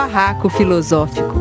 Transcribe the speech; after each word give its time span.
Barraco 0.00 0.48
Filosófico. 0.48 1.34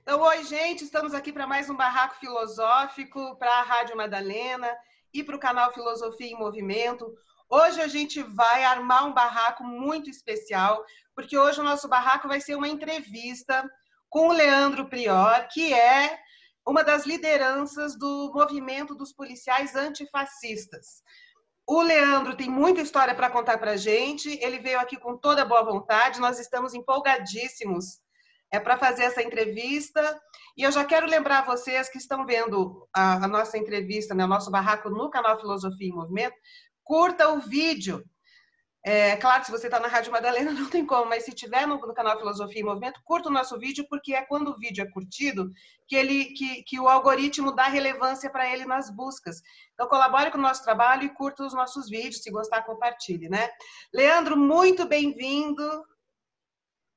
Então, 0.00 0.20
oi, 0.20 0.44
gente, 0.44 0.84
estamos 0.84 1.12
aqui 1.14 1.32
para 1.32 1.48
mais 1.48 1.68
um 1.68 1.74
Barraco 1.74 2.14
Filosófico 2.20 3.36
para 3.40 3.58
a 3.58 3.62
Rádio 3.62 3.96
Madalena 3.96 4.68
e 5.12 5.24
para 5.24 5.34
o 5.34 5.40
canal 5.40 5.72
Filosofia 5.72 6.30
em 6.30 6.38
Movimento. 6.38 7.12
Hoje 7.48 7.80
a 7.80 7.88
gente 7.88 8.22
vai 8.22 8.62
armar 8.62 9.04
um 9.08 9.12
barraco 9.12 9.64
muito 9.64 10.08
especial, 10.08 10.84
porque 11.12 11.36
hoje 11.36 11.58
o 11.58 11.64
nosso 11.64 11.88
barraco 11.88 12.28
vai 12.28 12.40
ser 12.40 12.54
uma 12.54 12.68
entrevista 12.68 13.68
com 14.08 14.28
o 14.28 14.32
Leandro 14.32 14.88
Prior, 14.88 15.48
que 15.48 15.74
é 15.74 16.20
uma 16.70 16.84
das 16.84 17.04
lideranças 17.04 17.98
do 17.98 18.30
movimento 18.32 18.94
dos 18.94 19.12
policiais 19.12 19.74
antifascistas. 19.74 21.02
O 21.66 21.82
Leandro 21.82 22.36
tem 22.36 22.48
muita 22.48 22.80
história 22.80 23.12
para 23.14 23.28
contar 23.28 23.58
para 23.58 23.72
a 23.72 23.76
gente, 23.76 24.28
ele 24.40 24.60
veio 24.60 24.78
aqui 24.78 24.96
com 24.96 25.16
toda 25.16 25.44
boa 25.44 25.64
vontade, 25.64 26.20
nós 26.20 26.38
estamos 26.38 26.72
empolgadíssimos 26.72 28.00
é 28.52 28.58
para 28.58 28.76
fazer 28.76 29.04
essa 29.04 29.22
entrevista. 29.22 30.20
E 30.56 30.62
eu 30.62 30.72
já 30.72 30.84
quero 30.84 31.06
lembrar 31.06 31.46
vocês 31.46 31.88
que 31.88 31.98
estão 31.98 32.26
vendo 32.26 32.88
a, 32.92 33.24
a 33.24 33.28
nossa 33.28 33.56
entrevista, 33.56 34.14
né, 34.14 34.24
o 34.24 34.28
nosso 34.28 34.50
barraco 34.50 34.90
no 34.90 35.08
canal 35.08 35.38
Filosofia 35.38 35.88
em 35.88 35.94
Movimento, 35.94 36.34
curta 36.82 37.28
o 37.28 37.40
vídeo 37.40 38.04
é 38.82 39.14
claro 39.16 39.44
se 39.44 39.50
você 39.50 39.66
está 39.66 39.78
na 39.78 39.88
Rádio 39.88 40.10
Madalena 40.10 40.52
não 40.52 40.68
tem 40.68 40.86
como, 40.86 41.08
mas 41.08 41.24
se 41.24 41.32
tiver 41.32 41.66
no, 41.66 41.78
no, 41.78 41.94
canal 41.94 42.16
Filosofia 42.18 42.60
e 42.60 42.64
Movimento, 42.64 43.00
curta 43.04 43.28
o 43.28 43.32
nosso 43.32 43.58
vídeo, 43.58 43.86
porque 43.88 44.14
é 44.14 44.22
quando 44.22 44.48
o 44.48 44.58
vídeo 44.58 44.82
é 44.82 44.90
curtido 44.90 45.50
que, 45.86 45.94
ele, 45.94 46.26
que, 46.26 46.62
que 46.62 46.80
o 46.80 46.88
algoritmo 46.88 47.52
dá 47.52 47.64
relevância 47.64 48.30
para 48.30 48.50
ele 48.50 48.64
nas 48.64 48.90
buscas. 48.90 49.42
Então 49.74 49.88
colabore 49.88 50.30
com 50.30 50.38
o 50.38 50.42
nosso 50.42 50.64
trabalho 50.64 51.04
e 51.04 51.14
curta 51.14 51.44
os 51.44 51.52
nossos 51.52 51.88
vídeos, 51.88 52.22
se 52.22 52.30
gostar, 52.30 52.62
compartilhe, 52.62 53.28
né? 53.28 53.50
Leandro, 53.92 54.36
muito 54.36 54.86
bem-vindo. 54.86 55.84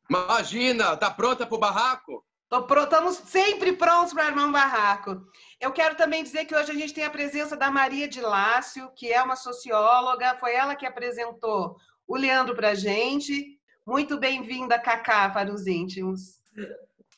Imagina, 0.10 0.96
tá 0.96 1.12
pronta 1.12 1.46
para 1.46 1.56
o 1.56 1.60
barraco? 1.60 2.24
Estamos 2.56 3.16
sempre 3.26 3.74
prontos 3.74 4.14
para 4.14 4.28
armar 4.28 4.48
um 4.48 4.52
barraco. 4.52 5.26
Eu 5.60 5.72
quero 5.72 5.96
também 5.96 6.22
dizer 6.22 6.46
que 6.46 6.56
hoje 6.56 6.72
a 6.72 6.76
gente 6.76 6.94
tem 6.94 7.04
a 7.04 7.10
presença 7.10 7.58
da 7.58 7.72
Maria 7.72 8.08
de 8.08 8.22
Lácio, 8.22 8.92
que 8.96 9.12
é 9.12 9.24
uma 9.24 9.36
socióloga, 9.36 10.38
foi 10.40 10.54
ela 10.54 10.76
que 10.76 10.86
apresentou 10.86 11.76
o 12.08 12.16
Leandro 12.16 12.56
para 12.56 12.70
a 12.70 12.76
gente. 12.76 13.60
Muito 13.84 14.20
bem-vinda, 14.20 14.78
Cacá, 14.78 15.30
para 15.32 15.52
os 15.52 15.66
íntimos. 15.66 16.40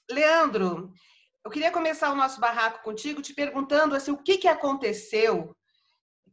Leandro, 0.10 0.94
eu 1.44 1.52
queria 1.52 1.70
começar 1.70 2.14
o 2.14 2.16
nosso 2.16 2.40
barraco 2.40 2.82
contigo 2.82 3.22
te 3.22 3.34
perguntando 3.34 3.94
assim, 3.94 4.12
o 4.12 4.18
que, 4.18 4.38
que 4.38 4.48
aconteceu 4.48 5.54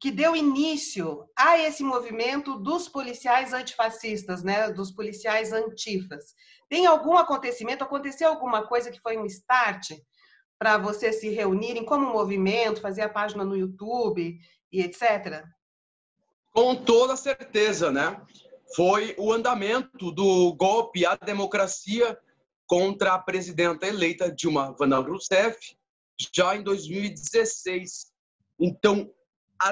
que 0.02 0.10
deu 0.10 0.34
início 0.34 1.24
a 1.38 1.56
esse 1.58 1.84
movimento 1.84 2.58
dos 2.58 2.88
policiais 2.88 3.52
antifascistas, 3.52 4.42
né, 4.42 4.68
dos 4.72 4.90
policiais 4.90 5.52
antifas. 5.52 6.34
Tem 6.68 6.86
algum 6.86 7.16
acontecimento, 7.16 7.84
aconteceu 7.84 8.28
alguma 8.28 8.66
coisa 8.66 8.90
que 8.90 9.00
foi 9.00 9.16
um 9.16 9.24
start 9.26 9.92
para 10.58 10.76
vocês 10.76 11.20
se 11.20 11.28
reunirem 11.28 11.84
como 11.84 12.12
movimento, 12.12 12.80
fazer 12.80 13.02
a 13.02 13.08
página 13.08 13.44
no 13.44 13.56
YouTube 13.56 14.40
e 14.72 14.80
etc? 14.80 15.44
Com 16.50 16.74
toda 16.74 17.16
certeza, 17.16 17.92
né? 17.92 18.20
Foi 18.74 19.14
o 19.16 19.32
andamento 19.32 20.10
do 20.10 20.52
golpe 20.54 21.06
à 21.06 21.14
democracia 21.14 22.18
contra 22.66 23.14
a 23.14 23.18
presidenta 23.20 23.86
eleita 23.86 24.32
Dilma 24.32 24.74
Van 24.76 24.98
Rousseff 24.98 25.76
já 26.34 26.56
em 26.56 26.62
2016. 26.64 28.10
Então, 28.58 29.08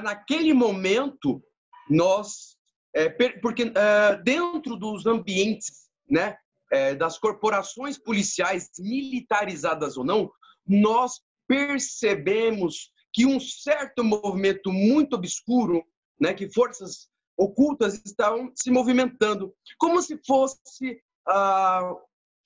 naquele 0.02 0.52
momento, 0.52 1.42
nós, 1.89 2.56
é, 2.95 3.08
porque 3.40 3.73
é, 3.74 4.17
dentro 4.23 4.77
dos 4.77 5.06
ambientes, 5.06 5.89
né, 6.08 6.36
é, 6.70 6.95
das 6.95 7.18
corporações 7.18 7.98
policiais, 7.98 8.70
militarizadas 8.79 9.96
ou 9.96 10.05
não, 10.05 10.30
nós 10.67 11.20
percebemos 11.48 12.92
que 13.12 13.27
um 13.27 13.40
certo 13.40 14.05
movimento 14.05 14.70
muito 14.70 15.17
obscuro, 15.17 15.84
né, 16.20 16.33
que 16.33 16.52
forças 16.52 17.08
ocultas 17.36 18.00
estavam 18.05 18.52
se 18.55 18.70
movimentando, 18.70 19.52
como 19.79 20.00
se 20.02 20.20
fosse 20.27 21.02
ah, 21.27 21.92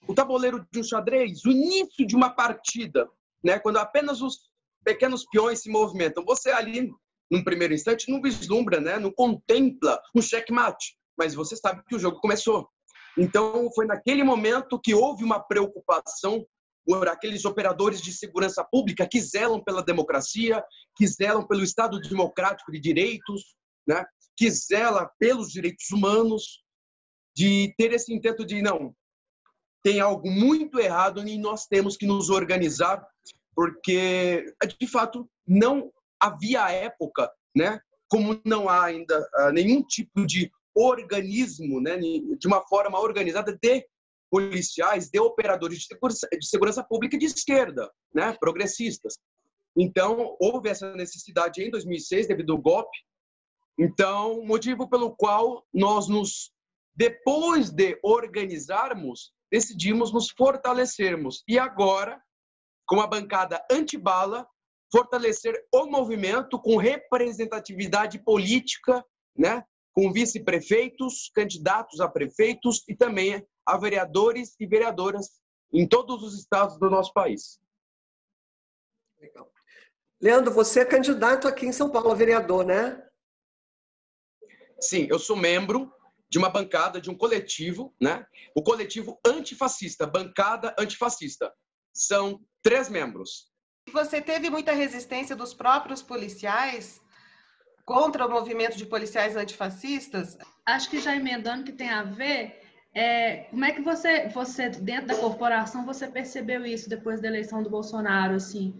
o 0.06 0.14
tabuleiro 0.14 0.66
de 0.70 0.80
um 0.80 0.84
xadrez, 0.84 1.44
o 1.44 1.50
início 1.50 2.06
de 2.06 2.14
uma 2.14 2.30
partida, 2.30 3.08
né, 3.42 3.58
quando 3.58 3.78
apenas 3.78 4.22
os 4.22 4.48
pequenos 4.84 5.26
peões 5.26 5.60
se 5.60 5.70
movimentam. 5.70 6.24
Você 6.24 6.50
ali 6.50 6.90
num 7.30 7.42
primeiro 7.42 7.74
instante, 7.74 8.10
não 8.10 8.20
vislumbra, 8.20 8.80
né? 8.80 8.98
não 8.98 9.12
contempla 9.12 10.00
um 10.14 10.20
checkmate, 10.20 10.96
mas 11.16 11.34
você 11.34 11.56
sabe 11.56 11.82
que 11.88 11.96
o 11.96 11.98
jogo 11.98 12.20
começou. 12.20 12.68
Então, 13.16 13.70
foi 13.74 13.86
naquele 13.86 14.24
momento 14.24 14.80
que 14.80 14.94
houve 14.94 15.24
uma 15.24 15.40
preocupação 15.40 16.44
por 16.84 17.08
aqueles 17.08 17.44
operadores 17.44 18.02
de 18.02 18.12
segurança 18.12 18.62
pública 18.64 19.08
que 19.10 19.20
zelam 19.20 19.62
pela 19.62 19.82
democracia, 19.82 20.62
que 20.96 21.06
zelam 21.06 21.46
pelo 21.46 21.62
Estado 21.62 21.98
democrático 22.00 22.70
de 22.70 22.78
direitos, 22.78 23.56
né? 23.86 24.04
que 24.36 24.50
zela 24.50 25.10
pelos 25.18 25.50
direitos 25.50 25.90
humanos, 25.90 26.62
de 27.34 27.74
ter 27.76 27.92
esse 27.92 28.12
intento 28.12 28.44
de, 28.44 28.60
não, 28.60 28.94
tem 29.82 30.00
algo 30.00 30.30
muito 30.30 30.78
errado 30.78 31.26
e 31.26 31.38
nós 31.38 31.66
temos 31.66 31.96
que 31.96 32.06
nos 32.06 32.30
organizar, 32.30 33.06
porque, 33.54 34.44
de 34.80 34.86
fato, 34.86 35.28
não 35.46 35.92
havia 36.20 36.64
à 36.64 36.72
época, 36.72 37.30
né, 37.54 37.80
como 38.08 38.40
não 38.44 38.68
há 38.68 38.84
ainda 38.84 39.18
uh, 39.20 39.52
nenhum 39.52 39.82
tipo 39.82 40.26
de 40.26 40.50
organismo, 40.74 41.80
né, 41.80 41.96
de 41.96 42.46
uma 42.46 42.62
forma 42.62 42.98
organizada 42.98 43.56
de 43.60 43.86
policiais, 44.30 45.08
de 45.10 45.20
operadores 45.20 45.78
de 45.78 45.86
segurança, 45.86 46.28
de 46.32 46.46
segurança 46.46 46.82
pública 46.82 47.16
de 47.16 47.26
esquerda, 47.26 47.90
né, 48.12 48.36
progressistas. 48.40 49.18
Então, 49.76 50.36
houve 50.40 50.68
essa 50.68 50.94
necessidade 50.94 51.62
em 51.62 51.70
2006 51.70 52.28
devido 52.28 52.52
ao 52.52 52.58
golpe. 52.58 52.96
Então, 53.78 54.44
motivo 54.44 54.88
pelo 54.88 55.14
qual 55.14 55.64
nós 55.72 56.08
nos 56.08 56.52
depois 56.96 57.70
de 57.70 57.98
organizarmos, 58.02 59.32
decidimos 59.50 60.12
nos 60.12 60.30
fortalecermos. 60.30 61.42
E 61.48 61.58
agora, 61.58 62.22
com 62.86 63.00
a 63.00 63.06
bancada 63.06 63.64
antibala, 63.70 64.46
fortalecer 64.94 65.60
o 65.72 65.86
movimento 65.86 66.56
com 66.56 66.76
representatividade 66.76 68.20
política, 68.20 69.04
né? 69.36 69.64
com 69.92 70.12
vice-prefeitos, 70.12 71.32
candidatos 71.34 72.00
a 72.00 72.08
prefeitos 72.08 72.84
e 72.88 72.94
também 72.94 73.44
a 73.66 73.76
vereadores 73.76 74.54
e 74.60 74.66
vereadoras 74.66 75.40
em 75.72 75.88
todos 75.88 76.22
os 76.22 76.38
estados 76.38 76.78
do 76.78 76.88
nosso 76.88 77.12
país. 77.12 77.58
Legal. 79.18 79.50
Leandro, 80.20 80.54
você 80.54 80.80
é 80.80 80.84
candidato 80.84 81.48
aqui 81.48 81.66
em 81.66 81.72
São 81.72 81.90
Paulo 81.90 82.12
a 82.12 82.14
vereador, 82.14 82.64
né? 82.64 83.04
Sim, 84.80 85.08
eu 85.10 85.18
sou 85.18 85.36
membro 85.36 85.92
de 86.28 86.38
uma 86.38 86.48
bancada, 86.48 87.00
de 87.00 87.10
um 87.10 87.16
coletivo, 87.16 87.92
né? 88.00 88.24
O 88.54 88.62
coletivo 88.62 89.20
antifascista, 89.26 90.06
bancada 90.06 90.72
antifascista. 90.78 91.52
São 91.92 92.40
três 92.62 92.88
membros. 92.88 93.52
Você 93.92 94.20
teve 94.20 94.50
muita 94.50 94.72
resistência 94.72 95.36
dos 95.36 95.54
próprios 95.54 96.02
policiais 96.02 97.00
contra 97.84 98.26
o 98.26 98.30
movimento 98.30 98.76
de 98.76 98.86
policiais 98.86 99.36
antifascistas? 99.36 100.38
Acho 100.64 100.88
que 100.90 101.00
já 101.00 101.14
emendando 101.14 101.64
que 101.64 101.72
tem 101.72 101.90
a 101.90 102.02
ver, 102.02 102.62
é, 102.94 103.46
como 103.50 103.64
é 103.64 103.72
que 103.72 103.82
você, 103.82 104.28
você, 104.28 104.68
dentro 104.70 105.08
da 105.08 105.16
corporação, 105.16 105.84
você 105.84 106.06
percebeu 106.06 106.64
isso 106.64 106.88
depois 106.88 107.20
da 107.20 107.28
eleição 107.28 107.62
do 107.62 107.70
Bolsonaro, 107.70 108.34
assim? 108.34 108.74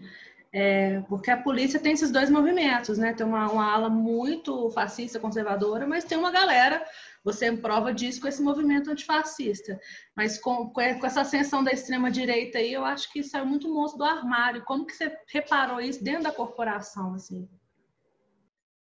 É, 0.51 1.01
porque 1.09 1.29
a 1.29 1.37
polícia 1.37 1.79
tem 1.79 1.91
esses 1.91 2.11
dois 2.11 2.29
movimentos, 2.29 2.97
né? 2.97 3.13
Tem 3.13 3.25
uma, 3.25 3.51
uma 3.51 3.73
ala 3.73 3.89
muito 3.89 4.69
fascista, 4.71 5.19
conservadora, 5.19 5.85
mas 5.85 6.05
tem 6.05 6.17
uma 6.17 6.31
galera 6.31 6.83
você 7.25 7.51
prova 7.57 7.91
disso 7.91 8.21
com 8.21 8.27
esse 8.27 8.41
movimento 8.41 8.91
antifascista. 8.91 9.81
Mas 10.15 10.37
com, 10.37 10.69
com 10.69 10.79
essa 10.79 11.21
ascensão 11.21 11.63
da 11.63 11.71
extrema-direita 11.71 12.59
aí, 12.59 12.71
eu 12.71 12.85
acho 12.85 13.11
que 13.11 13.23
saiu 13.23 13.47
muito 13.47 13.67
monstro 13.67 13.97
do 13.97 14.03
armário. 14.03 14.63
Como 14.63 14.85
que 14.85 14.93
você 14.93 15.11
reparou 15.33 15.81
isso 15.81 16.03
dentro 16.03 16.23
da 16.23 16.31
corporação? 16.31 17.15
Assim? 17.15 17.49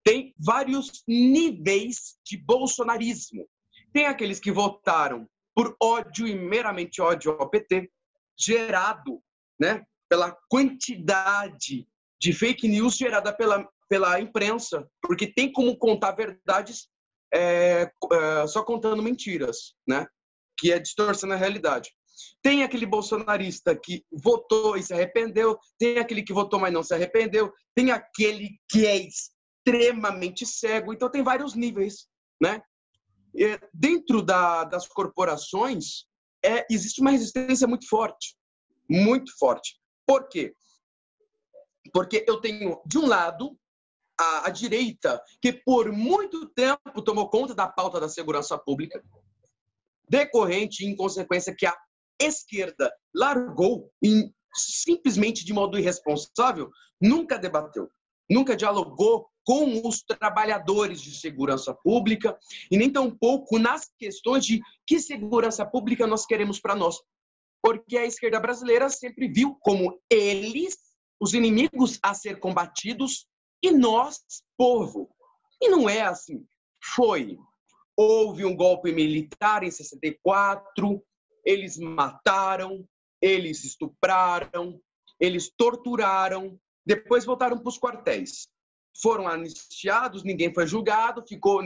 Tem 0.04 0.34
vários 0.38 1.02
níveis 1.08 2.18
de 2.22 2.36
bolsonarismo. 2.36 3.48
Tem 3.94 4.04
aqueles 4.04 4.38
que 4.38 4.52
votaram 4.52 5.26
por 5.54 5.74
ódio 5.80 6.26
e 6.26 6.34
meramente 6.34 7.00
ódio 7.00 7.32
ao 7.32 7.48
PT, 7.48 7.90
gerado 8.38 9.22
né, 9.58 9.86
pela 10.06 10.36
quantidade 10.50 11.88
de 12.20 12.32
fake 12.32 12.68
news 12.68 12.96
gerada 12.96 13.32
pela, 13.32 13.66
pela 13.88 14.20
imprensa, 14.20 14.86
porque 15.00 15.26
tem 15.26 15.50
como 15.50 15.78
contar 15.78 16.12
verdades 16.12 16.88
é, 17.34 17.90
é, 18.12 18.46
só 18.46 18.62
contando 18.62 19.02
mentiras, 19.02 19.74
né? 19.86 20.06
Que 20.56 20.72
é 20.72 20.78
distorcendo 20.78 21.32
a 21.32 21.36
realidade. 21.36 21.90
Tem 22.40 22.62
aquele 22.62 22.86
bolsonarista 22.86 23.74
que 23.74 24.04
votou 24.12 24.76
e 24.76 24.82
se 24.82 24.94
arrependeu, 24.94 25.58
tem 25.78 25.98
aquele 25.98 26.22
que 26.22 26.32
votou, 26.32 26.60
mas 26.60 26.72
não 26.72 26.82
se 26.82 26.94
arrependeu, 26.94 27.52
tem 27.74 27.90
aquele 27.90 28.60
que 28.68 28.86
é 28.86 28.96
extremamente 28.96 30.46
cego. 30.46 30.92
Então, 30.92 31.10
tem 31.10 31.22
vários 31.22 31.54
níveis, 31.54 32.06
né? 32.40 32.62
Dentro 33.72 34.22
da, 34.22 34.62
das 34.62 34.86
corporações, 34.86 36.06
é, 36.44 36.64
existe 36.70 37.00
uma 37.00 37.10
resistência 37.10 37.66
muito 37.66 37.88
forte, 37.88 38.36
muito 38.88 39.36
forte. 39.36 39.80
Por 40.06 40.28
quê? 40.28 40.54
Porque 41.92 42.24
eu 42.28 42.40
tenho, 42.40 42.80
de 42.86 42.98
um 42.98 43.06
lado, 43.06 43.58
a, 44.18 44.46
a 44.46 44.50
direita, 44.50 45.22
que 45.40 45.52
por 45.52 45.90
muito 45.92 46.46
tempo 46.50 47.02
tomou 47.02 47.28
conta 47.28 47.54
da 47.54 47.66
pauta 47.66 48.00
da 48.00 48.08
segurança 48.08 48.56
pública, 48.56 49.02
decorrente 50.08 50.84
em 50.84 50.94
consequência 50.94 51.54
que 51.56 51.66
a 51.66 51.76
esquerda 52.20 52.92
largou 53.14 53.90
simplesmente 54.54 55.44
de 55.44 55.52
modo 55.52 55.78
irresponsável, 55.78 56.70
nunca 57.00 57.38
debateu, 57.38 57.88
nunca 58.30 58.56
dialogou 58.56 59.28
com 59.44 59.86
os 59.86 60.02
trabalhadores 60.02 61.02
de 61.02 61.14
segurança 61.14 61.74
pública 61.74 62.38
e 62.70 62.78
nem 62.78 62.90
tampouco 62.90 63.58
nas 63.58 63.90
questões 63.98 64.44
de 64.46 64.60
que 64.86 64.98
segurança 64.98 65.66
pública 65.66 66.06
nós 66.06 66.24
queremos 66.24 66.60
para 66.60 66.74
nós. 66.74 66.96
Porque 67.62 67.96
a 67.98 68.06
esquerda 68.06 68.40
brasileira 68.40 68.88
sempre 68.88 69.28
viu 69.28 69.56
como 69.60 70.00
eles 70.08 70.78
os 71.20 71.34
inimigos 71.34 71.98
a 72.02 72.14
ser 72.14 72.38
combatidos 72.38 73.26
e 73.64 73.72
nós, 73.72 74.20
povo. 74.58 75.08
E 75.60 75.70
não 75.70 75.88
é 75.88 76.02
assim. 76.02 76.46
Foi. 76.94 77.38
Houve 77.96 78.44
um 78.44 78.54
golpe 78.54 78.92
militar 78.92 79.62
em 79.62 79.70
64, 79.70 81.02
eles 81.44 81.78
mataram, 81.78 82.86
eles 83.22 83.64
estupraram, 83.64 84.78
eles 85.18 85.48
torturaram, 85.56 86.60
depois 86.84 87.24
voltaram 87.24 87.58
para 87.58 87.68
os 87.68 87.78
quartéis. 87.78 88.48
Foram 89.00 89.26
anistiados, 89.26 90.24
ninguém 90.24 90.52
foi 90.52 90.66
julgado, 90.66 91.24
ficou 91.26 91.62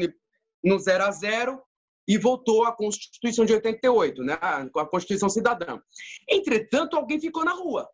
no 0.62 0.78
zero 0.78 1.04
a 1.04 1.10
zero 1.10 1.60
e 2.06 2.16
voltou 2.16 2.64
à 2.64 2.72
Constituição 2.72 3.44
de 3.44 3.54
88, 3.54 4.22
né? 4.22 4.38
a 4.40 4.86
Constituição 4.86 5.28
Cidadã. 5.28 5.80
Entretanto, 6.28 6.96
alguém 6.96 7.20
ficou 7.20 7.44
na 7.44 7.52
rua. 7.52 7.88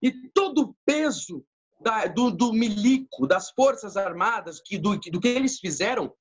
E 0.00 0.10
todo 0.30 0.62
o 0.62 0.76
peso 0.86 1.44
da, 1.82 2.06
do, 2.06 2.30
do, 2.30 2.52
milico, 2.52 3.26
das 3.26 3.50
Forças 3.50 3.96
Armadas, 3.96 4.60
que, 4.64 4.78
do, 4.78 4.98
do 4.98 5.20
que 5.20 5.28
eles 5.28 5.58
fizeram, 5.58 6.12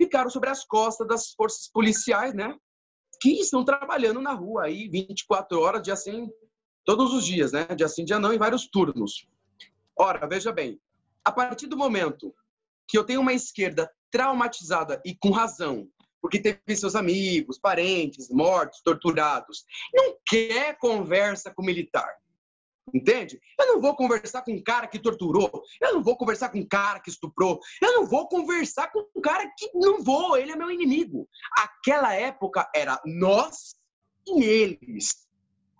ficaram 0.00 0.30
sobre 0.30 0.50
as 0.50 0.64
costas 0.64 1.06
das 1.06 1.32
forças 1.32 1.68
policiais, 1.68 2.34
né? 2.34 2.54
Que 3.20 3.40
estão 3.40 3.64
trabalhando 3.64 4.20
na 4.20 4.32
rua 4.32 4.64
aí 4.64 4.88
24 4.88 5.58
horas, 5.60 5.82
dia 5.82 5.96
sim, 5.96 6.28
todos 6.84 7.12
os 7.12 7.24
dias, 7.24 7.52
né? 7.52 7.66
Dia 7.74 7.88
sim, 7.88 8.04
dia 8.04 8.18
não, 8.18 8.32
em 8.32 8.38
vários 8.38 8.68
turnos. 8.68 9.26
Ora, 9.98 10.26
veja 10.26 10.52
bem, 10.52 10.78
a 11.24 11.32
partir 11.32 11.66
do 11.66 11.76
momento 11.76 12.34
que 12.86 12.98
eu 12.98 13.04
tenho 13.04 13.20
uma 13.20 13.32
esquerda 13.32 13.90
traumatizada 14.10 15.00
e 15.04 15.14
com 15.16 15.30
razão, 15.30 15.88
porque 16.20 16.40
teve 16.40 16.76
seus 16.76 16.94
amigos, 16.94 17.58
parentes, 17.58 18.28
mortos, 18.30 18.80
torturados, 18.82 19.64
não 19.94 20.16
quer 20.26 20.76
conversa 20.78 21.52
com 21.54 21.62
militar. 21.62 22.16
Entende? 22.94 23.40
Eu 23.58 23.66
não 23.66 23.80
vou 23.80 23.96
conversar 23.96 24.42
com 24.42 24.52
um 24.52 24.62
cara 24.62 24.86
que 24.86 24.98
torturou. 24.98 25.50
Eu 25.80 25.94
não 25.94 26.02
vou 26.02 26.16
conversar 26.16 26.50
com 26.50 26.58
um 26.58 26.66
cara 26.66 27.00
que 27.00 27.10
estuprou. 27.10 27.60
Eu 27.82 27.92
não 27.92 28.06
vou 28.06 28.28
conversar 28.28 28.92
com 28.92 29.04
um 29.14 29.20
cara 29.20 29.50
que 29.58 29.70
não 29.74 30.02
vou. 30.02 30.36
Ele 30.36 30.52
é 30.52 30.56
meu 30.56 30.70
inimigo. 30.70 31.28
Aquela 31.56 32.14
época 32.14 32.68
era 32.74 33.00
nós 33.04 33.74
e 34.26 34.44
eles. 34.44 35.26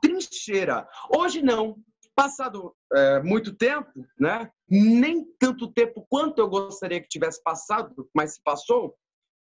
Trincheira. 0.01 0.89
Hoje 1.17 1.43
não. 1.43 1.77
Passado 2.15 2.75
é, 2.95 3.23
muito 3.23 3.55
tempo, 3.55 3.93
né? 4.19 4.51
Nem 4.69 5.25
tanto 5.39 5.71
tempo 5.71 6.05
quanto 6.09 6.39
eu 6.39 6.49
gostaria 6.49 7.01
que 7.01 7.09
tivesse 7.09 7.43
passado, 7.43 8.09
mas 8.15 8.35
se 8.35 8.43
passou. 8.43 8.97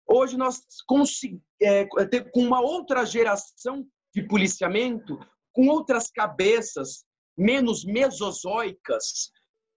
Hoje 0.08 0.36
nós 0.36 0.62
conseguimos, 0.88 1.44
é, 1.62 1.86
com 1.86 2.42
uma 2.42 2.60
outra 2.60 3.06
geração 3.06 3.88
de 4.14 4.24
policiamento, 4.24 5.20
com 5.54 5.68
outras 5.68 6.10
cabeças, 6.12 7.06
menos 7.38 7.84
mesozoicas, 7.84 9.32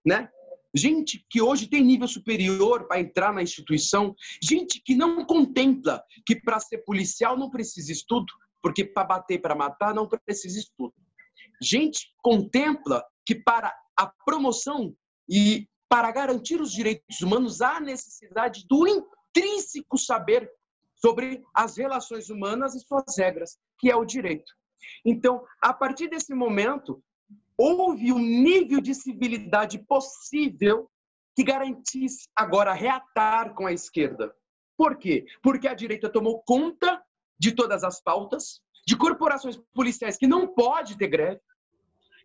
né? 0.04 0.30
Gente 0.74 1.24
que 1.30 1.40
hoje 1.40 1.66
tem 1.66 1.82
nível 1.82 2.06
superior 2.06 2.86
para 2.86 3.00
entrar 3.00 3.32
na 3.32 3.42
instituição, 3.42 4.14
gente 4.42 4.82
que 4.82 4.94
não 4.94 5.24
contempla 5.24 6.02
que 6.26 6.36
para 6.36 6.60
ser 6.60 6.78
policial 6.78 7.38
não 7.38 7.50
precisa 7.50 7.90
estudo, 7.90 8.32
porque 8.62 8.84
para 8.84 9.04
bater, 9.04 9.40
para 9.40 9.54
matar 9.54 9.94
não 9.94 10.06
precisa 10.06 10.58
estudo. 10.58 10.94
Gente 11.60 12.14
contempla 12.22 13.02
que 13.24 13.34
para 13.34 13.74
a 13.96 14.06
promoção 14.24 14.94
e 15.28 15.66
para 15.88 16.12
garantir 16.12 16.60
os 16.60 16.70
direitos 16.70 17.20
humanos 17.20 17.62
há 17.62 17.80
necessidade 17.80 18.66
do 18.68 18.86
intrínseco 18.86 19.96
saber 19.96 20.50
sobre 20.94 21.42
as 21.54 21.76
relações 21.76 22.28
humanas 22.28 22.74
e 22.74 22.80
suas 22.80 23.16
regras, 23.16 23.56
que 23.78 23.90
é 23.90 23.96
o 23.96 24.04
direito. 24.04 24.52
Então, 25.04 25.44
a 25.62 25.72
partir 25.72 26.08
desse 26.08 26.34
momento, 26.34 27.02
houve 27.58 28.12
um 28.12 28.20
nível 28.20 28.80
de 28.80 28.94
civilidade 28.94 29.78
possível 29.80 30.88
que 31.34 31.42
garantisse 31.42 32.28
agora 32.34 32.72
reatar 32.72 33.52
com 33.54 33.66
a 33.66 33.72
esquerda. 33.72 34.32
Por 34.76 34.96
quê? 34.96 35.26
Porque 35.42 35.66
a 35.66 35.74
direita 35.74 36.08
tomou 36.08 36.40
conta 36.44 37.02
de 37.38 37.52
todas 37.52 37.82
as 37.82 38.00
pautas, 38.00 38.60
de 38.86 38.96
corporações 38.96 39.60
policiais 39.74 40.16
que 40.16 40.26
não 40.26 40.46
pode 40.46 40.96
ter 40.96 41.08
greve, 41.08 41.40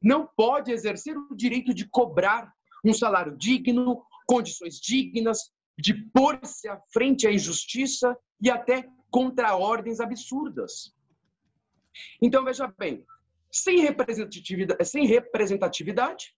não 0.02 0.28
pode 0.28 0.72
exercer 0.72 1.18
o 1.18 1.36
direito 1.36 1.74
de 1.74 1.88
cobrar 1.90 2.54
um 2.86 2.94
salário 2.94 3.36
digno, 3.38 4.06
condições 4.28 4.80
dignas, 4.80 5.52
de 5.78 5.94
pôr-se 6.12 6.68
à 6.68 6.80
frente 6.92 7.28
à 7.28 7.32
injustiça 7.32 8.16
e 8.42 8.50
até 8.50 8.88
contra 9.10 9.56
ordens 9.56 10.00
absurdas. 10.00 10.94
Então, 12.22 12.44
veja 12.44 12.72
bem, 12.78 13.06
sem 13.54 13.82
representatividade, 13.82 14.86
sem 14.86 15.06
representatividade, 15.06 16.34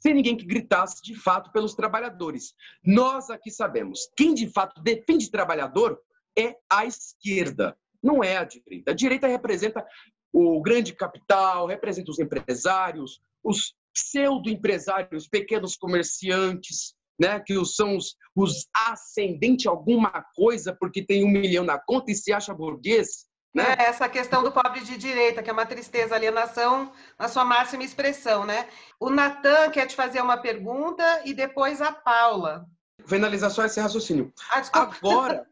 sem 0.00 0.14
ninguém 0.14 0.36
que 0.36 0.46
gritasse 0.46 1.02
de 1.02 1.14
fato 1.14 1.52
pelos 1.52 1.74
trabalhadores. 1.74 2.54
Nós 2.84 3.28
aqui 3.28 3.50
sabemos, 3.50 4.10
quem 4.16 4.32
de 4.32 4.48
fato 4.50 4.80
defende 4.82 5.30
trabalhador 5.30 6.00
é 6.38 6.56
a 6.70 6.86
esquerda, 6.86 7.76
não 8.02 8.22
é 8.22 8.36
a 8.36 8.44
direita. 8.44 8.90
A 8.90 8.94
direita 8.94 9.26
representa 9.26 9.84
o 10.32 10.60
grande 10.62 10.94
capital, 10.94 11.66
representa 11.66 12.10
os 12.10 12.18
empresários, 12.18 13.20
os 13.42 13.74
pseudo-empresários, 13.92 15.28
pequenos 15.28 15.76
comerciantes, 15.76 16.94
né, 17.18 17.40
que 17.40 17.62
são 17.64 17.96
os, 17.96 18.14
os 18.34 18.66
ascendentes 18.74 19.66
alguma 19.66 20.22
coisa 20.34 20.76
porque 20.78 21.02
tem 21.02 21.24
um 21.24 21.30
milhão 21.30 21.64
na 21.64 21.78
conta 21.78 22.12
e 22.12 22.14
se 22.14 22.32
acha 22.32 22.52
burguês, 22.52 23.26
né? 23.56 23.74
É, 23.78 23.84
essa 23.84 24.06
questão 24.06 24.42
do 24.42 24.52
pobre 24.52 24.80
de 24.80 24.98
direita, 24.98 25.42
que 25.42 25.48
é 25.48 25.52
uma 25.52 25.64
tristeza, 25.64 26.14
alienação 26.14 26.92
na 27.18 27.26
sua 27.26 27.42
máxima 27.42 27.82
expressão, 27.82 28.44
né? 28.44 28.68
O 29.00 29.08
Natan 29.08 29.70
quer 29.70 29.86
te 29.86 29.96
fazer 29.96 30.20
uma 30.20 30.36
pergunta 30.36 31.22
e 31.24 31.32
depois 31.32 31.80
a 31.80 31.90
Paula. 31.90 32.66
Finalizar 33.06 33.50
só 33.50 33.64
esse 33.64 33.80
raciocínio. 33.80 34.30
Ah, 34.50 34.62
Agora, 34.72 35.46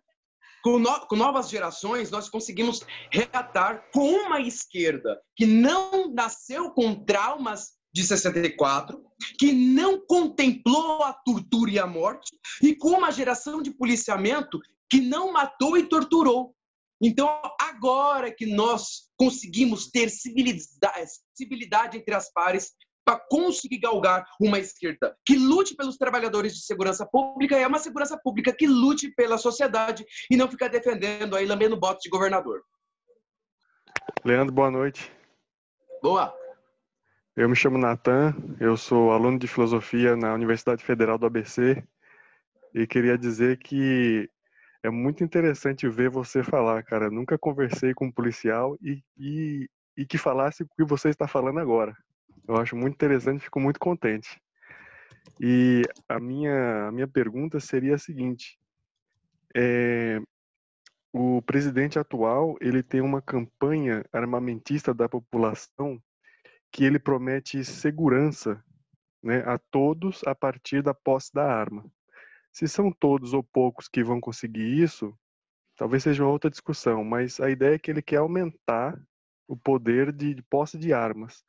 com, 0.62 0.78
no, 0.78 1.06
com 1.06 1.16
novas 1.16 1.48
gerações, 1.48 2.10
nós 2.10 2.28
conseguimos 2.28 2.82
reatar 3.10 3.84
com 3.90 4.06
uma 4.26 4.38
esquerda 4.38 5.18
que 5.34 5.46
não 5.46 6.12
nasceu 6.12 6.70
com 6.72 6.94
traumas 6.94 7.72
de 7.90 8.02
64, 8.02 9.02
que 9.38 9.52
não 9.52 9.98
contemplou 9.98 11.04
a 11.04 11.12
tortura 11.12 11.70
e 11.70 11.78
a 11.78 11.86
morte, 11.86 12.36
e 12.60 12.74
com 12.74 12.88
uma 12.88 13.10
geração 13.10 13.62
de 13.62 13.70
policiamento 13.70 14.60
que 14.90 15.00
não 15.00 15.32
matou 15.32 15.78
e 15.78 15.84
torturou. 15.84 16.54
Então, 17.00 17.40
agora 17.60 18.32
que 18.34 18.46
nós 18.46 19.10
conseguimos 19.16 19.90
ter 19.90 20.08
civilidade, 20.08 21.10
civilidade 21.34 21.98
entre 21.98 22.14
as 22.14 22.32
pares 22.32 22.72
para 23.04 23.20
conseguir 23.28 23.78
galgar 23.78 24.24
uma 24.40 24.58
esquerda 24.58 25.14
que 25.26 25.36
lute 25.36 25.76
pelos 25.76 25.98
trabalhadores 25.98 26.54
de 26.54 26.64
segurança 26.64 27.04
pública, 27.04 27.56
é 27.56 27.66
uma 27.66 27.78
segurança 27.78 28.18
pública 28.18 28.52
que 28.52 28.66
lute 28.66 29.10
pela 29.10 29.36
sociedade 29.36 30.04
e 30.30 30.36
não 30.36 30.48
ficar 30.48 30.68
defendendo 30.68 31.36
aí, 31.36 31.44
lambendo 31.44 31.78
bote 31.78 32.02
de 32.02 32.10
governador. 32.10 32.62
Leandro, 34.24 34.54
boa 34.54 34.70
noite. 34.70 35.12
Boa. 36.02 36.34
Eu 37.36 37.48
me 37.48 37.56
chamo 37.56 37.76
Natan, 37.76 38.34
eu 38.60 38.76
sou 38.76 39.10
aluno 39.10 39.38
de 39.38 39.48
filosofia 39.48 40.16
na 40.16 40.32
Universidade 40.32 40.84
Federal 40.84 41.18
do 41.18 41.26
ABC 41.26 41.82
e 42.72 42.86
queria 42.86 43.18
dizer 43.18 43.58
que 43.58 44.30
é 44.84 44.90
muito 44.90 45.24
interessante 45.24 45.88
ver 45.88 46.10
você 46.10 46.42
falar, 46.42 46.82
cara. 46.82 47.10
nunca 47.10 47.38
conversei 47.38 47.94
com 47.94 48.04
um 48.04 48.12
policial 48.12 48.76
e, 48.82 49.02
e, 49.16 49.66
e 49.96 50.04
que 50.04 50.18
falasse 50.18 50.62
o 50.62 50.68
que 50.76 50.84
você 50.84 51.08
está 51.08 51.26
falando 51.26 51.58
agora. 51.58 51.96
Eu 52.46 52.56
acho 52.56 52.76
muito 52.76 52.92
interessante, 52.92 53.44
fico 53.44 53.58
muito 53.58 53.80
contente. 53.80 54.38
E 55.40 55.80
a 56.06 56.20
minha, 56.20 56.88
a 56.88 56.92
minha 56.92 57.08
pergunta 57.08 57.58
seria 57.60 57.94
a 57.94 57.98
seguinte: 57.98 58.58
é, 59.56 60.20
o 61.10 61.40
presidente 61.40 61.98
atual 61.98 62.54
ele 62.60 62.82
tem 62.82 63.00
uma 63.00 63.22
campanha 63.22 64.04
armamentista 64.12 64.92
da 64.92 65.08
população 65.08 65.98
que 66.70 66.84
ele 66.84 66.98
promete 66.98 67.64
segurança 67.64 68.62
né, 69.22 69.42
a 69.46 69.56
todos 69.56 70.22
a 70.26 70.34
partir 70.34 70.82
da 70.82 70.92
posse 70.92 71.32
da 71.32 71.50
arma. 71.50 71.90
Se 72.54 72.68
são 72.68 72.92
todos 72.92 73.34
ou 73.34 73.42
poucos 73.42 73.88
que 73.88 74.04
vão 74.04 74.20
conseguir 74.20 74.80
isso, 74.80 75.12
talvez 75.76 76.04
seja 76.04 76.24
outra 76.24 76.48
discussão, 76.48 77.02
mas 77.02 77.40
a 77.40 77.50
ideia 77.50 77.74
é 77.74 77.78
que 77.80 77.90
ele 77.90 78.00
quer 78.00 78.18
aumentar 78.18 78.96
o 79.48 79.56
poder 79.56 80.12
de, 80.12 80.34
de 80.34 80.42
posse 80.44 80.78
de 80.78 80.92
armas. 80.92 81.44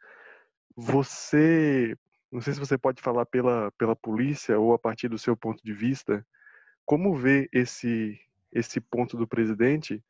Você, 0.75 1.95
não 2.31 2.41
sei 2.41 2.55
se 2.55 2.59
você 2.59 2.75
pode 2.75 3.03
falar 3.03 3.23
pela, 3.27 3.71
pela 3.73 3.95
polícia 3.95 4.59
ou 4.59 4.73
a 4.73 4.79
partir 4.79 5.07
do 5.07 5.19
seu 5.19 5.37
ponto 5.37 5.63
de 5.63 5.73
vista, 5.73 6.25
como 6.83 7.15
vê 7.15 7.47
esse, 7.53 8.19
esse 8.51 8.81
ponto 8.81 9.15
do 9.15 9.27
presidente? 9.27 10.03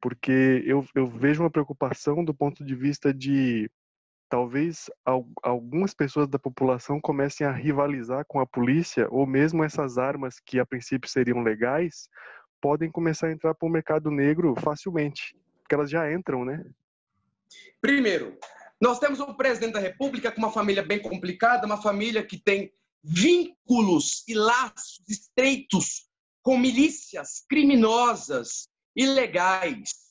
Porque 0.00 0.62
eu, 0.64 0.86
eu 0.94 1.06
vejo 1.06 1.42
uma 1.42 1.50
preocupação 1.50 2.24
do 2.24 2.32
ponto 2.32 2.64
de 2.64 2.74
vista 2.74 3.12
de 3.12 3.70
talvez 4.30 4.88
algumas 5.42 5.92
pessoas 5.92 6.28
da 6.28 6.38
população 6.38 7.00
comecem 7.00 7.44
a 7.44 7.50
rivalizar 7.50 8.24
com 8.26 8.38
a 8.38 8.46
polícia, 8.46 9.08
ou 9.10 9.26
mesmo 9.26 9.64
essas 9.64 9.98
armas 9.98 10.38
que 10.38 10.60
a 10.60 10.64
princípio 10.64 11.10
seriam 11.10 11.42
legais, 11.42 12.08
podem 12.60 12.90
começar 12.90 13.26
a 13.26 13.32
entrar 13.32 13.54
para 13.54 13.66
o 13.66 13.70
mercado 13.70 14.08
negro 14.08 14.54
facilmente, 14.60 15.36
porque 15.60 15.74
elas 15.74 15.90
já 15.90 16.10
entram, 16.12 16.44
né? 16.44 16.64
Primeiro, 17.80 18.38
nós 18.80 19.00
temos 19.00 19.18
um 19.18 19.34
presidente 19.34 19.72
da 19.72 19.80
República 19.80 20.30
com 20.30 20.38
uma 20.38 20.52
família 20.52 20.82
bem 20.82 21.02
complicada, 21.02 21.66
uma 21.66 21.82
família 21.82 22.24
que 22.24 22.38
tem 22.38 22.72
vínculos 23.02 24.22
e 24.28 24.34
laços 24.34 25.02
estreitos 25.08 26.08
com 26.40 26.56
milícias 26.56 27.44
criminosas, 27.48 28.68
ilegais, 28.94 30.09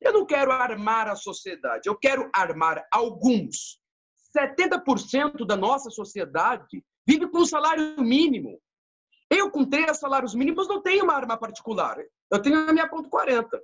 eu 0.00 0.12
não 0.12 0.24
quero 0.24 0.50
armar 0.50 1.08
a 1.08 1.16
sociedade, 1.16 1.88
eu 1.88 1.96
quero 1.96 2.30
armar 2.32 2.86
alguns. 2.92 3.80
70% 4.36 5.44
da 5.44 5.56
nossa 5.56 5.90
sociedade 5.90 6.84
vive 7.06 7.28
com 7.28 7.44
salário 7.44 8.00
mínimo. 8.00 8.60
Eu, 9.28 9.50
com 9.50 9.64
três 9.64 9.98
salários 9.98 10.34
mínimos, 10.34 10.68
não 10.68 10.82
tenho 10.82 11.04
uma 11.04 11.14
arma 11.14 11.36
particular. 11.36 11.98
Eu 12.30 12.40
tenho 12.40 12.68
a 12.68 12.72
minha 12.72 12.88
ponto 12.88 13.08
40. 13.08 13.56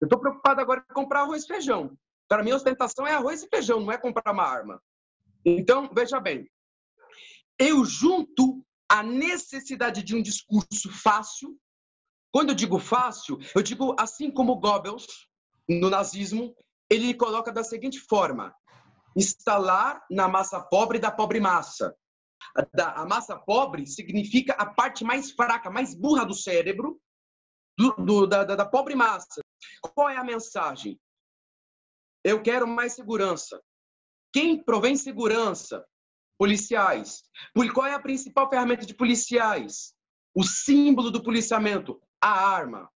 Eu 0.00 0.06
estou 0.06 0.18
preocupado 0.18 0.60
agora 0.60 0.84
em 0.90 0.94
comprar 0.94 1.20
arroz 1.20 1.44
e 1.44 1.46
feijão. 1.46 1.96
Para 2.28 2.42
mim, 2.42 2.50
a 2.50 2.56
ostentação 2.56 3.06
é 3.06 3.12
arroz 3.12 3.42
e 3.42 3.48
feijão, 3.48 3.80
não 3.80 3.92
é 3.92 3.98
comprar 3.98 4.32
uma 4.32 4.44
arma. 4.44 4.82
Então, 5.44 5.90
veja 5.94 6.18
bem. 6.18 6.50
Eu 7.58 7.84
junto 7.84 8.64
a 8.88 9.02
necessidade 9.02 10.02
de 10.02 10.14
um 10.14 10.22
discurso 10.22 10.90
fácil. 10.90 11.56
Quando 12.32 12.50
eu 12.50 12.54
digo 12.54 12.78
fácil, 12.78 13.38
eu 13.54 13.62
digo 13.62 13.94
assim 13.98 14.30
como 14.30 14.56
Goebbels, 14.56 15.06
no 15.68 15.90
nazismo, 15.90 16.54
ele 16.90 17.14
coloca 17.14 17.52
da 17.52 17.64
seguinte 17.64 18.00
forma: 18.00 18.54
instalar 19.16 20.04
na 20.10 20.28
massa 20.28 20.60
pobre 20.60 20.98
da 20.98 21.10
pobre 21.10 21.40
massa. 21.40 21.94
A 22.76 23.06
massa 23.06 23.38
pobre 23.38 23.86
significa 23.86 24.52
a 24.54 24.66
parte 24.66 25.02
mais 25.02 25.30
fraca, 25.30 25.70
mais 25.70 25.94
burra 25.94 26.24
do 26.24 26.34
cérebro 26.34 27.00
do, 27.76 27.92
do, 27.92 28.26
da, 28.26 28.44
da 28.44 28.66
pobre 28.66 28.94
massa. 28.94 29.40
Qual 29.80 30.08
é 30.08 30.16
a 30.16 30.24
mensagem? 30.24 31.00
Eu 32.22 32.42
quero 32.42 32.66
mais 32.66 32.92
segurança. 32.92 33.60
Quem 34.32 34.62
provém 34.62 34.96
segurança? 34.96 35.84
Policiais. 36.38 37.22
Qual 37.72 37.86
é 37.86 37.94
a 37.94 38.00
principal 38.00 38.48
ferramenta 38.48 38.84
de 38.84 38.94
policiais? 38.94 39.94
O 40.34 40.42
símbolo 40.42 41.10
do 41.10 41.22
policiamento, 41.22 42.00
a 42.20 42.30
arma. 42.30 42.90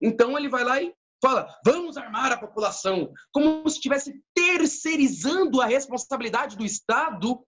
Então 0.00 0.36
ele 0.36 0.48
vai 0.48 0.64
lá 0.64 0.82
e 0.82 0.94
fala, 1.26 1.52
vamos 1.64 1.96
armar 1.96 2.30
a 2.30 2.38
população, 2.38 3.12
como 3.32 3.68
se 3.68 3.76
estivesse 3.76 4.22
terceirizando 4.32 5.60
a 5.60 5.66
responsabilidade 5.66 6.56
do 6.56 6.64
Estado 6.64 7.44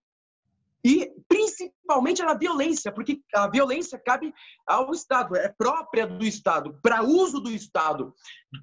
e 0.85 1.13
principalmente 1.29 2.21
a 2.23 2.35
violência, 2.35 2.91
porque 2.91 3.21
a 3.33 3.49
violência 3.49 3.97
cabe 3.97 4.35
ao 4.67 4.93
Estado, 4.93 5.37
é 5.37 5.49
própria 5.49 6.07
do 6.07 6.25
Estado, 6.25 6.77
para 6.83 7.05
uso 7.05 7.41
do 7.41 7.51
Estado, 7.51 8.13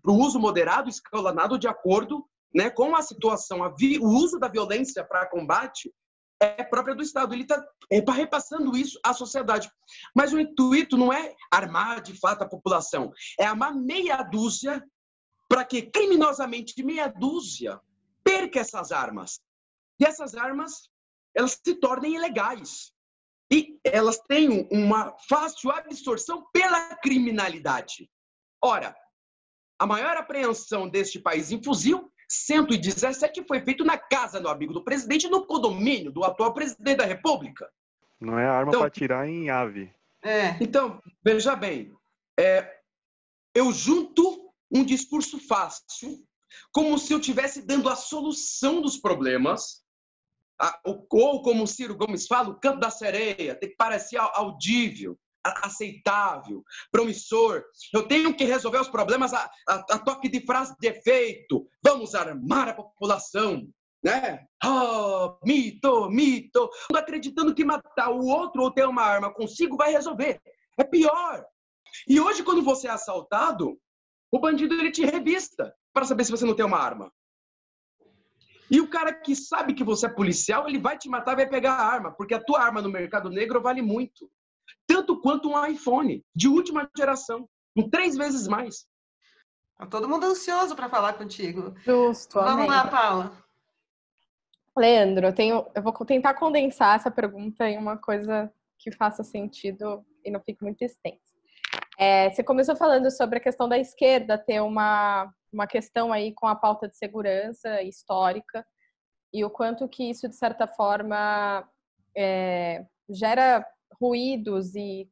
para 0.01 0.11
o 0.11 0.17
uso 0.17 0.37
moderado, 0.37 0.89
escalonado 0.89 1.57
de 1.57 1.67
acordo 1.67 2.25
né, 2.53 2.69
com 2.69 2.93
a 2.95 3.01
situação. 3.01 3.63
A 3.63 3.69
vi, 3.69 3.97
o 3.99 4.07
uso 4.07 4.37
da 4.37 4.49
violência 4.49 5.03
para 5.03 5.27
combate 5.27 5.93
é 6.41 6.63
própria 6.63 6.95
do 6.95 7.03
Estado. 7.03 7.33
Ele 7.33 7.43
está 7.43 7.63
é, 7.89 7.99
repassando 8.11 8.75
isso 8.75 8.99
à 9.03 9.13
sociedade. 9.13 9.69
Mas 10.13 10.33
o 10.33 10.39
intuito 10.39 10.97
não 10.97 11.11
é 11.11 11.33
armar 11.51 12.01
de 12.01 12.17
fato 12.19 12.43
a 12.43 12.49
população, 12.49 13.11
é 13.39 13.45
armar 13.45 13.75
meia 13.75 14.21
dúzia 14.23 14.83
para 15.47 15.63
que 15.63 15.83
criminosamente 15.83 16.81
meia 16.83 17.07
dúzia 17.07 17.79
perca 18.23 18.59
essas 18.59 18.91
armas. 18.91 19.39
E 19.99 20.05
essas 20.05 20.35
armas, 20.35 20.89
elas 21.33 21.59
se 21.63 21.75
tornem 21.75 22.15
ilegais. 22.15 22.93
E 23.51 23.79
elas 23.83 24.17
têm 24.27 24.67
uma 24.71 25.15
fácil 25.29 25.71
absorção 25.71 26.45
pela 26.51 26.95
criminalidade. 26.95 28.09
Ora, 28.61 28.95
a 29.77 29.85
maior 29.85 30.17
apreensão 30.17 30.89
deste 30.89 31.19
país 31.19 31.51
em 31.51 31.61
fuzil, 31.61 32.11
117, 32.27 33.45
foi 33.47 33.61
feito 33.61 33.83
na 33.83 33.97
casa 33.97 34.41
do 34.41 34.49
amigo 34.49 34.73
do 34.73 34.83
presidente, 34.83 35.27
no 35.27 35.45
condomínio 35.45 36.11
do 36.11 36.23
atual 36.23 36.53
presidente 36.53 36.97
da 36.97 37.05
República. 37.05 37.69
Não 38.19 38.39
é 38.39 38.47
arma 38.47 38.69
então, 38.69 38.81
para 38.81 38.89
tirar 38.89 39.27
em 39.27 39.49
ave. 39.49 39.93
É. 40.23 40.57
Então, 40.59 40.99
veja 41.23 41.55
bem, 41.55 41.93
é, 42.39 42.79
eu 43.53 43.71
junto 43.71 44.44
um 44.71 44.83
discurso 44.83 45.39
fácil, 45.39 46.25
como 46.71 46.97
se 46.97 47.13
eu 47.13 47.19
estivesse 47.19 47.61
dando 47.61 47.89
a 47.89 47.95
solução 47.95 48.81
dos 48.81 48.97
problemas, 48.97 49.83
ou 50.83 51.41
como 51.41 51.63
o 51.63 51.67
Ciro 51.67 51.95
Gomes 51.95 52.27
fala, 52.27 52.49
o 52.49 52.59
canto 52.59 52.79
da 52.79 52.89
sereia, 52.89 53.55
tem 53.55 53.69
que 53.69 53.75
parecer 53.75 54.17
audível, 54.17 55.17
aceitável, 55.43 56.63
promissor. 56.91 57.63
Eu 57.93 58.07
tenho 58.07 58.35
que 58.35 58.45
resolver 58.45 58.79
os 58.79 58.87
problemas 58.87 59.33
a, 59.33 59.49
a, 59.67 59.75
a 59.75 59.99
toque 59.99 60.29
de 60.29 60.45
frase 60.45 60.75
de 60.79 60.87
efeito. 60.87 61.67
Vamos 61.83 62.15
armar 62.15 62.69
a 62.69 62.73
população, 62.73 63.67
né? 64.03 64.45
Oh, 64.63 65.37
mito, 65.45 66.09
mito. 66.09 66.69
Acreditando 66.95 67.53
que 67.53 67.65
matar 67.65 68.09
o 68.11 68.25
outro 68.25 68.63
ou 68.63 68.71
ter 68.71 68.87
uma 68.87 69.03
arma 69.03 69.33
consigo 69.33 69.77
vai 69.77 69.91
resolver. 69.91 70.41
É 70.77 70.83
pior. 70.83 71.45
E 72.07 72.19
hoje, 72.19 72.43
quando 72.43 72.63
você 72.63 72.87
é 72.87 72.91
assaltado, 72.91 73.79
o 74.31 74.39
bandido 74.39 74.73
ele 74.75 74.91
te 74.91 75.05
revista 75.05 75.73
para 75.93 76.05
saber 76.05 76.25
se 76.25 76.31
você 76.31 76.45
não 76.45 76.55
tem 76.55 76.65
uma 76.65 76.79
arma. 76.79 77.11
E 78.69 78.81
o 78.81 78.89
cara 78.89 79.13
que 79.13 79.35
sabe 79.35 79.73
que 79.73 79.83
você 79.83 80.07
é 80.07 80.09
policial, 80.09 80.67
ele 80.67 80.79
vai 80.79 80.97
te 80.97 81.07
matar 81.07 81.33
e 81.33 81.35
vai 81.37 81.47
pegar 81.47 81.73
a 81.73 81.85
arma, 81.85 82.11
porque 82.11 82.33
a 82.33 82.43
tua 82.43 82.61
arma 82.61 82.81
no 82.81 82.89
mercado 82.89 83.29
negro 83.29 83.61
vale 83.61 83.81
muito. 83.81 84.29
Tanto 84.87 85.21
quanto 85.21 85.49
um 85.49 85.65
iPhone 85.65 86.23
de 86.35 86.47
última 86.47 86.89
geração, 86.97 87.47
com 87.75 87.89
três 87.89 88.17
vezes 88.17 88.47
mais. 88.47 88.87
Tá 89.77 89.85
todo 89.85 90.09
mundo 90.09 90.25
ansioso 90.25 90.75
para 90.75 90.89
falar 90.89 91.13
contigo. 91.13 91.75
Justo. 91.83 92.35
Vamos 92.35 92.53
amém. 92.53 92.69
lá, 92.69 92.87
Paula. 92.87 93.45
Leandro, 94.77 95.27
eu, 95.27 95.33
tenho, 95.33 95.65
eu 95.73 95.81
vou 95.81 95.93
tentar 96.05 96.33
condensar 96.33 96.95
essa 96.95 97.11
pergunta 97.11 97.67
em 97.69 97.77
uma 97.77 97.97
coisa 97.97 98.51
que 98.77 98.91
faça 98.91 99.23
sentido 99.23 100.05
e 100.23 100.31
não 100.31 100.41
fique 100.41 100.63
muito 100.63 100.81
extensa. 100.81 101.24
É, 101.97 102.29
você 102.29 102.43
começou 102.43 102.75
falando 102.75 103.09
sobre 103.09 103.37
a 103.37 103.41
questão 103.41 103.69
da 103.69 103.77
esquerda 103.77 104.37
ter 104.37 104.59
uma, 104.61 105.31
uma 105.51 105.65
questão 105.65 106.11
aí 106.11 106.33
com 106.33 106.47
a 106.47 106.55
pauta 106.55 106.87
de 106.87 106.97
segurança 106.97 107.81
histórica 107.81 108.65
e 109.33 109.43
o 109.43 109.49
quanto 109.49 109.87
que 109.87 110.09
isso, 110.09 110.27
de 110.27 110.35
certa 110.35 110.67
forma, 110.67 111.67
é, 112.15 112.85
gera 113.09 113.65
ruídos 113.99 114.75
e 114.75 115.09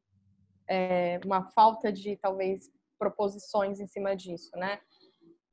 é, 0.68 1.20
uma 1.24 1.44
falta 1.50 1.92
de, 1.92 2.16
talvez, 2.16 2.70
proposições 2.98 3.80
em 3.80 3.86
cima 3.86 4.16
disso, 4.16 4.50
né? 4.56 4.78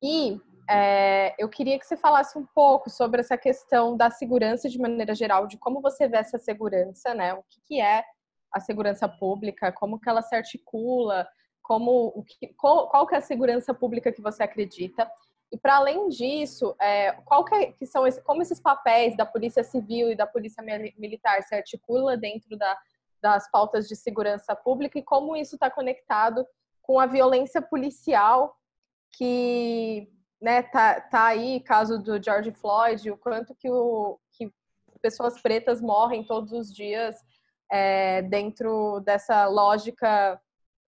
E 0.02 0.40
é, 0.68 1.34
eu 1.38 1.48
queria 1.48 1.78
que 1.78 1.86
você 1.86 1.96
falasse 1.96 2.38
um 2.38 2.46
pouco 2.54 2.90
sobre 2.90 3.20
essa 3.20 3.36
questão 3.36 3.96
da 3.96 4.10
segurança 4.10 4.68
de 4.68 4.78
maneira 4.78 5.14
geral, 5.14 5.46
de 5.46 5.58
como 5.58 5.80
você 5.80 6.08
vê 6.08 6.18
essa 6.18 6.38
segurança, 6.38 7.14
né? 7.14 7.34
O 7.34 7.42
que, 7.42 7.60
que 7.62 7.80
é 7.80 8.04
a 8.52 8.60
segurança 8.60 9.08
pública, 9.08 9.72
como 9.72 9.98
que 9.98 10.08
ela 10.08 10.22
se 10.22 10.34
articula, 10.34 11.26
como 11.62 12.12
o 12.14 12.22
que, 12.22 12.48
qual, 12.54 12.88
qual 12.88 13.06
que 13.06 13.14
é 13.14 13.18
a 13.18 13.22
segurança 13.22 13.72
pública 13.72 14.12
que 14.12 14.20
você 14.20 14.42
acredita. 14.42 15.10
E 15.50 15.58
para 15.58 15.76
além 15.76 16.08
disso, 16.08 16.74
é, 16.80 17.12
qual 17.24 17.44
que, 17.44 17.54
é, 17.54 17.72
que, 17.72 17.86
são 17.86 18.06
esse, 18.06 18.22
como 18.22 18.42
esses 18.42 18.60
papéis 18.60 19.16
da 19.16 19.24
polícia 19.24 19.62
civil 19.62 20.10
e 20.10 20.16
da 20.16 20.26
polícia 20.26 20.62
militar 20.98 21.42
se 21.42 21.54
articula 21.54 22.16
dentro 22.16 22.56
da, 22.56 22.76
das 23.20 23.50
pautas 23.50 23.86
de 23.86 23.94
segurança 23.94 24.56
pública 24.56 24.98
e 24.98 25.02
como 25.02 25.36
isso 25.36 25.54
está 25.54 25.70
conectado 25.70 26.46
com 26.80 26.98
a 26.98 27.06
violência 27.06 27.62
policial 27.62 28.56
que 29.12 30.10
né, 30.40 30.62
tá, 30.62 31.00
tá 31.00 31.26
aí, 31.26 31.60
caso 31.60 32.02
do 32.02 32.20
George 32.20 32.50
Floyd, 32.50 33.10
o 33.10 33.16
quanto 33.16 33.54
que, 33.54 33.70
o, 33.70 34.18
que 34.32 34.50
pessoas 35.00 35.40
pretas 35.40 35.80
morrem 35.80 36.24
todos 36.24 36.50
os 36.52 36.74
dias 36.74 37.16
é, 37.72 38.20
dentro 38.20 39.00
dessa 39.00 39.46
lógica 39.46 40.38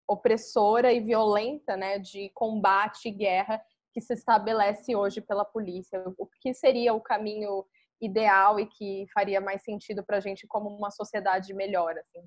opressora 0.07 0.93
e 0.93 1.01
violenta, 1.01 1.79
né, 1.79 1.99
de 1.99 2.31
combate 2.35 3.09
e 3.09 3.11
guerra 3.11 3.59
que 3.91 4.03
se 4.03 4.13
estabelece 4.13 4.95
hoje 4.95 5.23
pela 5.23 5.47
polícia. 5.47 6.03
O 6.19 6.29
que 6.43 6.53
seria 6.53 6.93
o 6.93 7.01
caminho 7.01 7.65
ideal 8.03 8.61
e 8.61 8.67
que 8.67 9.07
faria 9.15 9.41
mais 9.41 9.63
sentido 9.63 10.05
para 10.05 10.19
a 10.19 10.21
gente 10.21 10.47
como 10.47 10.69
uma 10.69 10.91
sociedade 10.91 11.55
melhor? 11.55 11.97
Assim? 11.97 12.21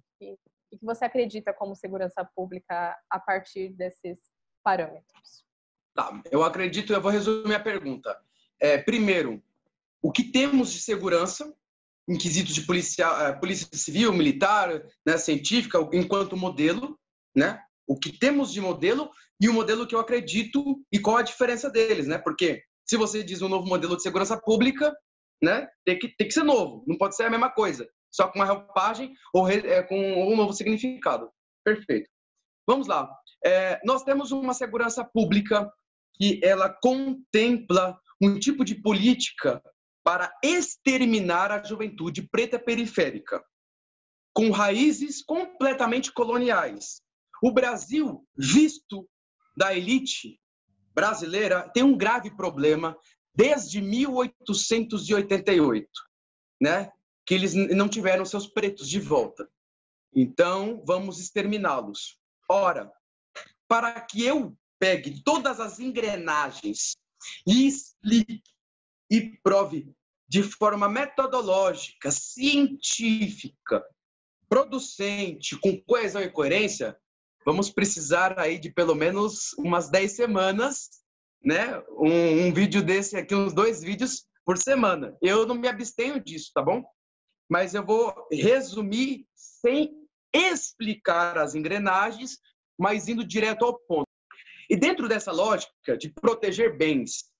O 0.71 0.77
que 0.77 0.85
você 0.85 1.05
acredita 1.05 1.53
como 1.53 1.75
segurança 1.75 2.27
pública 2.35 2.97
a 3.11 3.19
partir 3.19 3.69
desses 3.69 4.19
parâmetros? 4.63 5.45
Tá, 5.93 6.19
eu 6.31 6.43
acredito, 6.43 6.93
eu 6.93 7.01
vou 7.01 7.11
resumir 7.11 7.53
a 7.53 7.59
pergunta. 7.59 8.17
É, 8.59 8.77
primeiro, 8.77 9.41
o 10.01 10.11
que 10.11 10.23
temos 10.23 10.71
de 10.71 10.79
segurança 10.79 11.55
em 12.07 12.17
de 12.17 12.61
polícia, 12.61 13.05
eh, 13.05 13.33
polícia 13.33 13.67
civil, 13.73 14.13
militar, 14.13 14.81
né, 15.05 15.17
científica, 15.17 15.77
enquanto 15.91 16.37
modelo, 16.37 16.97
né? 17.35 17.61
O 17.85 17.97
que 17.99 18.17
temos 18.17 18.53
de 18.53 18.61
modelo 18.61 19.09
e 19.41 19.49
o 19.49 19.53
modelo 19.53 19.85
que 19.85 19.93
eu 19.93 19.99
acredito 19.99 20.81
e 20.91 20.99
qual 20.99 21.17
a 21.17 21.21
diferença 21.21 21.69
deles, 21.69 22.07
né? 22.07 22.17
Porque 22.17 22.63
se 22.87 22.95
você 22.95 23.21
diz 23.23 23.41
um 23.41 23.49
novo 23.49 23.67
modelo 23.67 23.97
de 23.97 24.03
segurança 24.03 24.39
pública, 24.39 24.95
né, 25.43 25.67
tem 25.85 25.99
que, 25.99 26.07
tem 26.15 26.27
que 26.27 26.33
ser 26.33 26.43
novo, 26.43 26.83
não 26.87 26.97
pode 26.97 27.15
ser 27.15 27.23
a 27.23 27.29
mesma 27.29 27.51
coisa, 27.51 27.87
só 28.11 28.27
com 28.27 28.39
uma 28.39 28.45
roupagem 28.45 29.13
ou 29.33 29.47
é, 29.47 29.83
com 29.83 29.95
um 30.33 30.35
novo 30.35 30.53
significado. 30.53 31.29
Perfeito. 31.63 32.09
Vamos 32.65 32.87
lá. 32.87 33.09
É, 33.45 33.79
nós 33.85 34.03
temos 34.03 34.31
uma 34.31 34.53
segurança 34.53 35.03
pública 35.03 35.71
que 36.15 36.39
ela 36.43 36.69
contempla 36.81 37.99
um 38.21 38.39
tipo 38.39 38.65
de 38.65 38.75
política 38.75 39.61
para 40.07 40.31
exterminar 40.41 41.51
a 41.51 41.61
juventude 41.61 42.21
preta 42.21 42.57
periférica, 42.57 43.43
com 44.33 44.51
raízes 44.51 45.21
completamente 45.21 46.13
coloniais. 46.13 47.01
O 47.43 47.51
Brasil, 47.51 48.25
visto 48.37 49.05
da 49.57 49.75
elite 49.75 50.39
brasileira, 50.95 51.69
tem 51.73 51.83
um 51.83 51.97
grave 51.97 52.33
problema 52.37 52.97
desde 53.35 53.81
1888, 53.81 55.89
né? 56.61 56.89
Que 57.25 57.33
eles 57.33 57.53
não 57.53 57.89
tiveram 57.89 58.23
seus 58.23 58.47
pretos 58.47 58.87
de 58.87 59.01
volta. 59.01 59.45
Então, 60.15 60.81
vamos 60.87 61.19
exterminá-los. 61.19 62.17
Ora, 62.49 62.89
para 63.67 63.99
que 63.99 64.23
eu 64.23 64.57
pegue 64.79 65.21
todas 65.21 65.59
as 65.59 65.79
engrenagens 65.79 66.95
e 67.45 67.67
explique 67.67 68.41
e 69.11 69.37
prove 69.43 69.96
de 70.27 70.43
forma 70.43 70.89
metodológica, 70.89 72.11
científica, 72.11 73.83
producente, 74.49 75.57
com 75.59 75.81
coesão 75.81 76.21
e 76.21 76.29
coerência, 76.29 76.97
vamos 77.45 77.69
precisar 77.69 78.37
aí 78.39 78.59
de 78.59 78.69
pelo 78.69 78.93
menos 78.93 79.53
umas 79.57 79.89
10 79.89 80.11
semanas, 80.11 80.89
né? 81.43 81.81
Um, 81.91 82.47
um, 82.47 82.53
vídeo 82.53 82.83
desse 82.83 83.15
aqui, 83.15 83.33
uns 83.33 83.53
dois 83.53 83.81
vídeos 83.81 84.25
por 84.45 84.57
semana. 84.57 85.15
Eu 85.21 85.45
não 85.45 85.55
me 85.55 85.67
abstenho 85.67 86.21
disso, 86.21 86.51
tá 86.53 86.61
bom? 86.61 86.83
Mas 87.49 87.73
eu 87.73 87.85
vou 87.85 88.13
resumir 88.31 89.25
sem 89.33 89.91
explicar 90.33 91.37
as 91.37 91.55
engrenagens, 91.55 92.37
mas 92.77 93.07
indo 93.07 93.25
direto 93.25 93.63
ao 93.63 93.79
ponto. 93.79 94.07
E 94.69 94.75
dentro 94.75 95.07
dessa 95.07 95.31
lógica 95.31 95.97
de 95.97 96.09
proteger 96.09 96.77
bens 96.77 97.31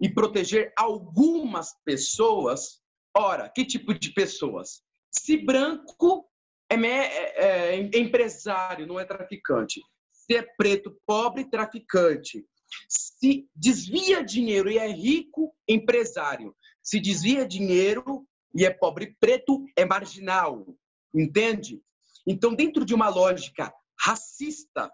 e 0.00 0.08
proteger 0.08 0.72
algumas 0.76 1.74
pessoas. 1.84 2.80
Ora, 3.16 3.48
que 3.48 3.64
tipo 3.64 3.92
de 3.92 4.12
pessoas? 4.12 4.82
Se 5.10 5.36
branco 5.36 6.28
é, 6.68 6.76
é, 6.76 7.74
é, 7.74 7.98
empresário, 7.98 8.86
não 8.86 8.98
é 8.98 9.04
traficante. 9.04 9.80
Se 10.12 10.36
é 10.36 10.42
preto, 10.56 10.96
pobre, 11.04 11.50
traficante. 11.50 12.44
Se 12.88 13.48
desvia 13.54 14.22
dinheiro 14.22 14.70
e 14.70 14.78
é 14.78 14.86
rico, 14.86 15.52
empresário. 15.68 16.54
Se 16.82 17.00
desvia 17.00 17.46
dinheiro 17.46 18.24
e 18.54 18.64
é 18.64 18.70
pobre, 18.70 19.16
preto, 19.18 19.64
é 19.76 19.84
marginal. 19.84 20.64
Entende? 21.12 21.82
Então, 22.26 22.54
dentro 22.54 22.84
de 22.84 22.94
uma 22.94 23.08
lógica 23.08 23.72
racista, 23.98 24.90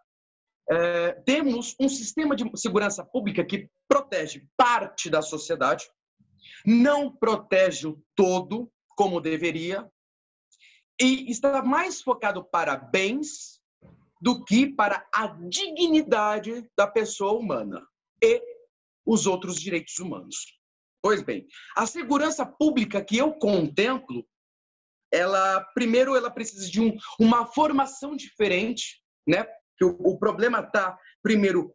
é, 0.70 1.12
temos 1.24 1.74
um 1.80 1.88
sistema 1.88 2.34
de 2.34 2.50
segurança 2.56 3.04
pública 3.04 3.44
que 3.44 3.70
protege 3.88 4.48
parte 4.56 5.08
da 5.08 5.22
sociedade, 5.22 5.88
não 6.64 7.10
protege 7.10 7.86
o 7.86 8.02
todo 8.14 8.70
como 8.96 9.20
deveria, 9.20 9.88
e 11.00 11.30
está 11.30 11.62
mais 11.62 12.00
focado 12.00 12.42
para 12.44 12.76
bens 12.76 13.60
do 14.20 14.44
que 14.44 14.66
para 14.66 15.06
a 15.14 15.26
dignidade 15.26 16.68
da 16.76 16.86
pessoa 16.86 17.32
humana 17.32 17.86
e 18.22 18.42
os 19.04 19.26
outros 19.26 19.60
direitos 19.60 19.98
humanos. 19.98 20.58
Pois 21.02 21.22
bem, 21.22 21.46
a 21.76 21.86
segurança 21.86 22.44
pública 22.44 23.04
que 23.04 23.16
eu 23.16 23.34
contemplo, 23.34 24.26
ela 25.12 25.60
primeiro 25.74 26.16
ela 26.16 26.30
precisa 26.30 26.68
de 26.68 26.80
um, 26.80 26.96
uma 27.20 27.46
formação 27.46 28.16
diferente, 28.16 29.00
né? 29.26 29.46
Que 29.76 29.84
o, 29.84 29.96
o 29.98 30.18
problema 30.18 30.60
está, 30.60 30.98
primeiro, 31.22 31.74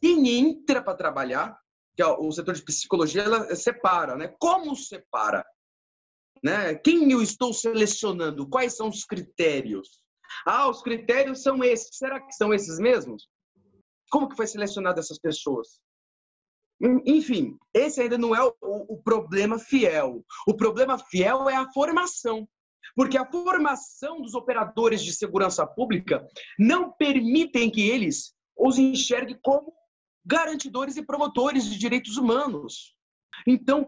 quem 0.00 0.28
entra 0.38 0.82
para 0.82 0.96
trabalhar, 0.96 1.58
que 1.96 2.02
é 2.02 2.06
o 2.06 2.30
setor 2.32 2.54
de 2.54 2.64
psicologia, 2.64 3.22
ela 3.22 3.54
separa, 3.54 4.16
né? 4.16 4.34
Como 4.38 4.76
separa? 4.76 5.44
Né? 6.42 6.74
Quem 6.76 7.10
eu 7.12 7.20
estou 7.20 7.52
selecionando? 7.52 8.48
Quais 8.48 8.76
são 8.76 8.88
os 8.88 9.04
critérios? 9.04 10.02
Ah, 10.46 10.68
os 10.68 10.82
critérios 10.82 11.42
são 11.42 11.62
esses. 11.62 11.96
Será 11.96 12.20
que 12.20 12.32
são 12.32 12.54
esses 12.54 12.78
mesmos? 12.78 13.28
Como 14.10 14.28
que 14.28 14.36
foi 14.36 14.46
selecionado 14.46 14.98
essas 14.98 15.18
pessoas? 15.18 15.80
Enfim, 17.04 17.58
esse 17.74 18.00
ainda 18.00 18.16
não 18.16 18.34
é 18.34 18.42
o, 18.42 18.54
o, 18.62 19.02
problema 19.02 19.58
fiel. 19.58 20.24
O 20.46 20.54
problema 20.54 20.98
fiel 20.98 21.48
é 21.48 21.54
a 21.54 21.70
formação. 21.72 22.48
Porque 22.94 23.16
a 23.16 23.30
formação 23.30 24.20
dos 24.20 24.34
operadores 24.34 25.02
de 25.02 25.12
segurança 25.12 25.66
pública 25.66 26.26
não 26.58 26.92
permitem 26.92 27.70
que 27.70 27.88
eles 27.88 28.34
os 28.56 28.78
enxerguem 28.78 29.38
como 29.42 29.72
garantidores 30.24 30.96
e 30.96 31.04
promotores 31.04 31.64
de 31.64 31.78
direitos 31.78 32.16
humanos. 32.16 32.94
Então, 33.46 33.86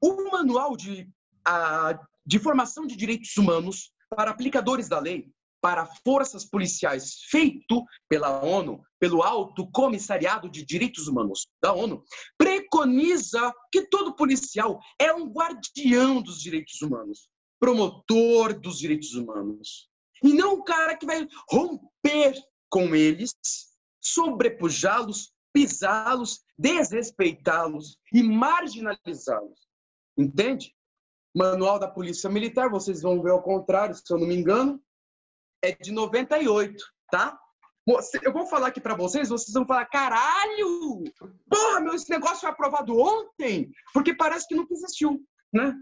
o 0.00 0.30
manual 0.30 0.76
de, 0.76 1.08
a, 1.44 1.98
de 2.24 2.38
formação 2.38 2.86
de 2.86 2.96
direitos 2.96 3.36
humanos 3.36 3.92
para 4.08 4.30
aplicadores 4.30 4.88
da 4.88 4.98
lei, 4.98 5.30
para 5.60 5.86
forças 6.04 6.44
policiais, 6.44 7.20
feito 7.30 7.84
pela 8.08 8.44
ONU, 8.44 8.82
pelo 8.98 9.22
Alto 9.22 9.70
Comissariado 9.70 10.50
de 10.50 10.64
Direitos 10.64 11.06
Humanos 11.06 11.46
da 11.62 11.72
ONU, 11.72 12.02
preconiza 12.36 13.52
que 13.70 13.82
todo 13.82 14.16
policial 14.16 14.80
é 14.98 15.14
um 15.14 15.28
guardião 15.32 16.20
dos 16.20 16.40
direitos 16.40 16.82
humanos 16.82 17.28
promotor 17.62 18.58
dos 18.58 18.76
direitos 18.76 19.14
humanos. 19.14 19.88
E 20.20 20.34
não 20.34 20.54
o 20.54 20.64
cara 20.64 20.96
que 20.96 21.06
vai 21.06 21.28
romper 21.48 22.34
com 22.68 22.92
eles, 22.92 23.32
sobrepujá-los, 24.00 25.32
pisá-los, 25.52 26.42
desrespeitá-los 26.58 27.96
e 28.12 28.20
marginalizá-los. 28.20 29.60
Entende? 30.18 30.74
Manual 31.32 31.78
da 31.78 31.86
Polícia 31.86 32.28
Militar, 32.28 32.68
vocês 32.68 33.00
vão 33.00 33.22
ver 33.22 33.30
ao 33.30 33.42
contrário, 33.42 33.94
se 33.94 34.12
eu 34.12 34.18
não 34.18 34.26
me 34.26 34.34
engano, 34.34 34.82
é 35.62 35.70
de 35.70 35.92
98, 35.92 36.84
tá? 37.12 37.38
Eu 38.24 38.32
vou 38.32 38.46
falar 38.46 38.68
aqui 38.68 38.80
para 38.80 38.96
vocês, 38.96 39.28
vocês 39.28 39.54
vão 39.54 39.64
falar, 39.64 39.86
caralho! 39.86 41.04
Porra, 41.48 41.80
meu, 41.80 41.94
esse 41.94 42.10
negócio 42.10 42.40
foi 42.40 42.50
aprovado 42.50 42.98
ontem, 42.98 43.70
porque 43.94 44.16
parece 44.16 44.48
que 44.48 44.54
nunca 44.56 44.74
existiu, 44.74 45.24
né? 45.52 45.76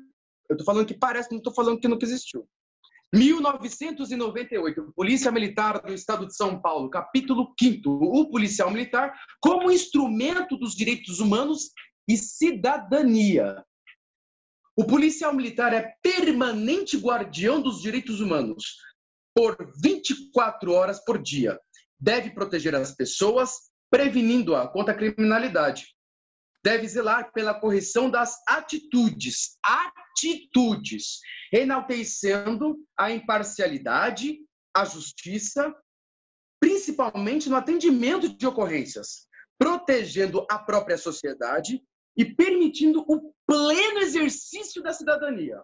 Eu 0.50 0.56
estou 0.56 0.66
falando 0.66 0.86
que 0.86 0.98
parece, 0.98 1.30
não 1.30 1.38
estou 1.38 1.54
falando 1.54 1.78
que 1.80 1.86
nunca 1.86 2.04
existiu. 2.04 2.46
1998, 3.14 4.92
Polícia 4.94 5.30
Militar 5.30 5.80
do 5.80 5.94
Estado 5.94 6.26
de 6.26 6.34
São 6.34 6.60
Paulo, 6.60 6.90
capítulo 6.90 7.54
5 7.60 7.88
o 7.88 8.28
policial 8.30 8.70
militar 8.70 9.12
como 9.40 9.70
instrumento 9.70 10.56
dos 10.56 10.74
direitos 10.74 11.20
humanos 11.20 11.70
e 12.08 12.16
cidadania. 12.16 13.64
O 14.76 14.84
policial 14.84 15.32
militar 15.32 15.72
é 15.72 15.94
permanente 16.02 16.96
guardião 16.96 17.60
dos 17.60 17.80
direitos 17.80 18.20
humanos 18.20 18.76
por 19.34 19.56
24 19.82 20.72
horas 20.72 21.04
por 21.04 21.20
dia. 21.20 21.60
Deve 21.98 22.30
proteger 22.30 22.74
as 22.74 22.94
pessoas, 22.94 23.52
prevenindo-a 23.90 24.66
contra 24.68 24.94
a 24.94 24.96
criminalidade. 24.96 25.94
Deve 26.62 26.86
zelar 26.88 27.32
pela 27.32 27.54
correção 27.54 28.10
das 28.10 28.36
atitudes, 28.46 29.58
atitudes, 29.64 31.20
enaltecendo 31.52 32.76
a 32.98 33.10
imparcialidade, 33.10 34.38
a 34.74 34.84
justiça, 34.84 35.74
principalmente 36.60 37.48
no 37.48 37.56
atendimento 37.56 38.28
de 38.28 38.46
ocorrências, 38.46 39.26
protegendo 39.58 40.46
a 40.50 40.58
própria 40.58 40.98
sociedade 40.98 41.82
e 42.16 42.24
permitindo 42.24 43.04
o 43.08 43.32
pleno 43.46 43.98
exercício 44.00 44.82
da 44.82 44.92
cidadania. 44.92 45.62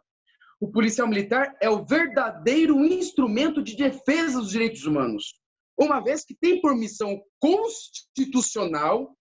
O 0.59 0.71
policial 0.71 1.07
militar 1.07 1.55
é 1.61 1.69
o 1.69 1.85
verdadeiro 1.85 2.83
instrumento 2.85 3.63
de 3.63 3.77
defesa 3.77 4.41
dos 4.41 4.51
direitos 4.51 4.85
humanos. 4.85 5.35
uma 5.79 6.01
vez 6.01 6.25
que 6.25 6.35
tem 6.35 6.59
por 6.59 6.75
missão 6.75 7.23
constitucional 7.39 9.15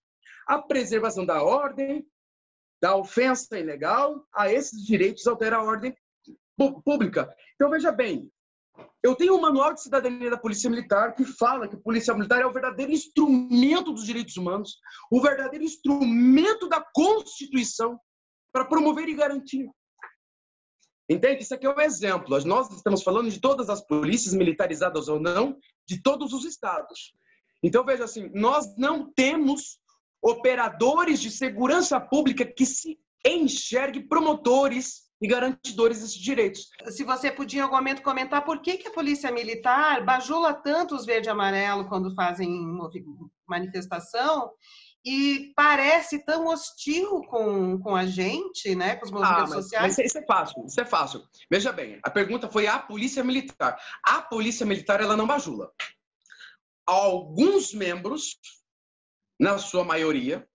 a 0.46 0.62
preservação 0.62 1.26
da 1.26 1.44
ordem, 1.44 2.06
da 2.82 2.96
ofensa 2.96 3.58
ilegal, 3.58 4.26
a 4.34 4.52
esses 4.52 4.86
direitos 4.86 5.26
altera 5.28 5.58
a 5.58 5.64
ordem 5.64 5.96
pública. 6.84 7.34
Então, 7.56 7.70
veja 7.70 7.92
bem, 7.92 8.32
eu 9.02 9.16
tenho 9.16 9.36
um 9.36 9.42
manual 9.42 9.74
de 9.74 9.82
cidadania 9.82 10.30
da 10.30 10.38
Polícia 10.38 10.70
Militar 10.70 11.14
que 11.14 11.26
fala 11.26 11.68
que 11.68 11.76
a 11.76 11.80
Polícia 11.80 12.14
Militar 12.14 12.42
é 12.42 12.46
o 12.46 12.52
verdadeiro 12.52 12.92
instrumento 12.92 13.92
dos 13.92 14.06
direitos 14.06 14.36
humanos, 14.36 14.78
o 15.12 15.22
verdadeiro 15.22 15.64
instrumento 15.64 16.68
da 16.68 16.84
Constituição 16.94 18.00
para 18.52 18.66
promover 18.66 19.08
e 19.08 19.16
garantir. 19.16 19.70
Entende? 21.08 21.44
Isso 21.44 21.54
aqui 21.54 21.68
é 21.68 21.70
um 21.70 21.80
exemplo. 21.80 22.30
Nós 22.46 22.72
estamos 22.72 23.04
falando 23.04 23.30
de 23.30 23.40
todas 23.40 23.70
as 23.70 23.86
polícias, 23.86 24.34
militarizadas 24.34 25.08
ou 25.08 25.20
não, 25.20 25.58
de 25.88 26.02
todos 26.02 26.34
os 26.34 26.46
estados. 26.46 27.14
Então, 27.62 27.86
veja 27.86 28.06
assim, 28.06 28.32
nós 28.34 28.76
não 28.76 29.12
temos 29.14 29.80
operadores 30.26 31.22
de 31.22 31.30
segurança 31.30 32.00
pública 32.00 32.44
que 32.44 32.66
se 32.66 32.98
enxergue 33.24 34.08
promotores 34.08 35.04
e 35.22 35.28
garantidores 35.28 36.02
desses 36.02 36.16
direitos. 36.16 36.68
Se 36.88 37.04
você 37.04 37.32
podia 37.32 37.60
em 37.60 37.64
algum 37.64 37.76
momento 37.76 38.02
comentar 38.02 38.44
por 38.44 38.60
que, 38.60 38.78
que 38.78 38.88
a 38.88 38.92
polícia 38.92 39.32
militar 39.32 40.04
bajula 40.04 40.52
tanto 40.52 40.96
os 40.96 41.06
verde 41.06 41.28
e 41.28 41.32
amarelo 41.32 41.88
quando 41.88 42.14
fazem 42.16 42.50
manifestação 43.48 44.52
e 45.06 45.54
parece 45.56 46.26
tão 46.26 46.48
hostil 46.48 47.22
com, 47.30 47.80
com 47.80 47.96
a 47.96 48.08
gente, 48.08 48.76
né, 48.76 48.96
com 48.96 49.06
os 49.06 49.12
movimentos 49.12 49.52
ah, 49.52 49.56
mas, 49.56 49.64
sociais. 49.64 49.98
Mas 49.98 50.08
isso 50.08 50.18
é 50.18 50.26
fácil, 50.26 50.66
isso 50.66 50.82
é 50.82 50.86
fácil. 50.86 51.22
Veja 51.52 51.72
bem, 51.72 52.00
a 52.04 52.10
pergunta 52.10 52.50
foi 52.50 52.66
a 52.66 52.80
polícia 52.80 53.24
militar. 53.24 53.78
A 54.04 54.24
polícia 54.24 54.66
militar, 54.66 55.00
ela 55.00 55.16
não 55.16 55.28
bajula. 55.28 55.72
Alguns 56.88 57.74
membros, 57.74 58.38
na 59.40 59.58
sua 59.58 59.84
maioria, 59.84 60.48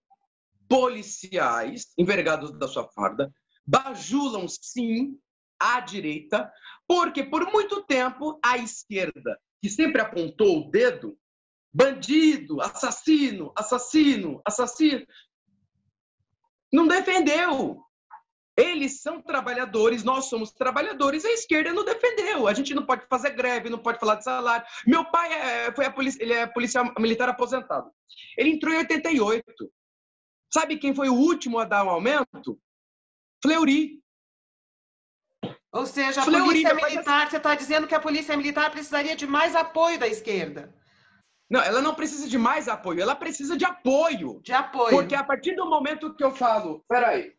policiais, 0.69 1.93
envergados 1.99 2.57
da 2.59 2.69
sua 2.69 2.89
farda, 2.93 3.33
bajulam 3.67 4.47
sim 4.49 5.19
a 5.59 5.81
direita, 5.81 6.51
porque 6.87 7.23
por 7.23 7.51
muito 7.53 7.83
tempo 7.85 8.39
a 8.45 8.57
esquerda, 8.57 9.39
que 9.61 9.69
sempre 9.69 10.01
apontou 10.01 10.61
o 10.61 10.71
dedo, 10.71 11.19
bandido, 11.73 12.61
assassino, 12.61 13.53
assassino, 13.57 14.41
assassino, 14.45 15.07
não 16.73 16.87
defendeu. 16.87 17.83
Eles 18.57 19.01
são 19.01 19.23
trabalhadores, 19.23 20.05
nós 20.05 20.27
somos 20.27 20.53
trabalhadores, 20.53 21.25
a 21.25 21.31
esquerda 21.31 21.73
não 21.73 21.85
defendeu. 21.85 22.47
A 22.47 22.53
gente 22.53 22.75
não 22.75 22.85
pode 22.85 23.07
fazer 23.09 23.31
greve, 23.31 23.71
não 23.71 23.79
pode 23.79 23.99
falar 23.99 24.17
de 24.17 24.25
salário. 24.25 24.67
Meu 24.87 25.05
pai 25.05 25.33
é, 25.33 25.73
foi 25.73 25.87
a 25.87 25.91
polícia, 25.91 26.23
ele 26.23 26.33
é 26.33 26.47
policial 26.47 26.93
militar 26.99 27.29
aposentado. 27.29 27.91
Ele 28.37 28.51
entrou 28.51 28.75
em 28.75 28.79
88. 28.79 29.73
Sabe 30.53 30.79
quem 30.79 30.95
foi 30.95 31.09
o 31.09 31.15
último 31.15 31.59
a 31.59 31.65
dar 31.65 31.85
um 31.85 31.91
aumento? 31.91 32.61
Fleury. 33.43 34.01
Ou 35.73 35.87
seja, 35.87 36.21
a 36.21 36.25
Fleury, 36.25 36.45
polícia 36.45 36.75
militar, 36.75 37.31
você 37.31 37.37
está 37.37 37.55
dizendo 37.55 37.87
que 37.87 37.95
a 37.95 38.01
polícia 38.01 38.37
militar 38.37 38.71
precisaria 38.71 39.15
de 39.15 39.27
mais 39.27 39.55
apoio 39.55 39.99
da 39.99 40.09
esquerda. 40.09 40.75
Não, 41.49 41.61
ela 41.61 41.81
não 41.81 41.95
precisa 41.95 42.29
de 42.29 42.39
mais 42.39 42.69
apoio, 42.69 43.01
ela 43.01 43.15
precisa 43.15 43.57
de 43.57 43.65
apoio. 43.65 44.41
De 44.43 44.53
apoio. 44.53 44.91
Porque 44.91 45.15
a 45.15 45.25
partir 45.25 45.55
do 45.55 45.67
momento 45.67 46.15
que 46.15 46.23
eu 46.23 46.33
falo, 46.33 46.85
peraí, 46.89 47.33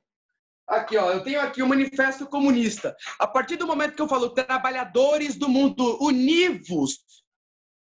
aqui 0.72 0.98
ó, 0.98 1.12
eu 1.12 1.22
tenho 1.22 1.42
aqui 1.42 1.62
o 1.62 1.68
Manifesto 1.68 2.26
Comunista. 2.26 2.96
A 3.20 3.28
partir 3.28 3.58
do 3.58 3.68
momento 3.68 3.96
que 3.96 4.02
eu 4.02 4.08
falo 4.08 4.30
trabalhadores 4.30 5.36
do 5.36 5.50
mundo 5.50 5.98
univos, 6.02 7.00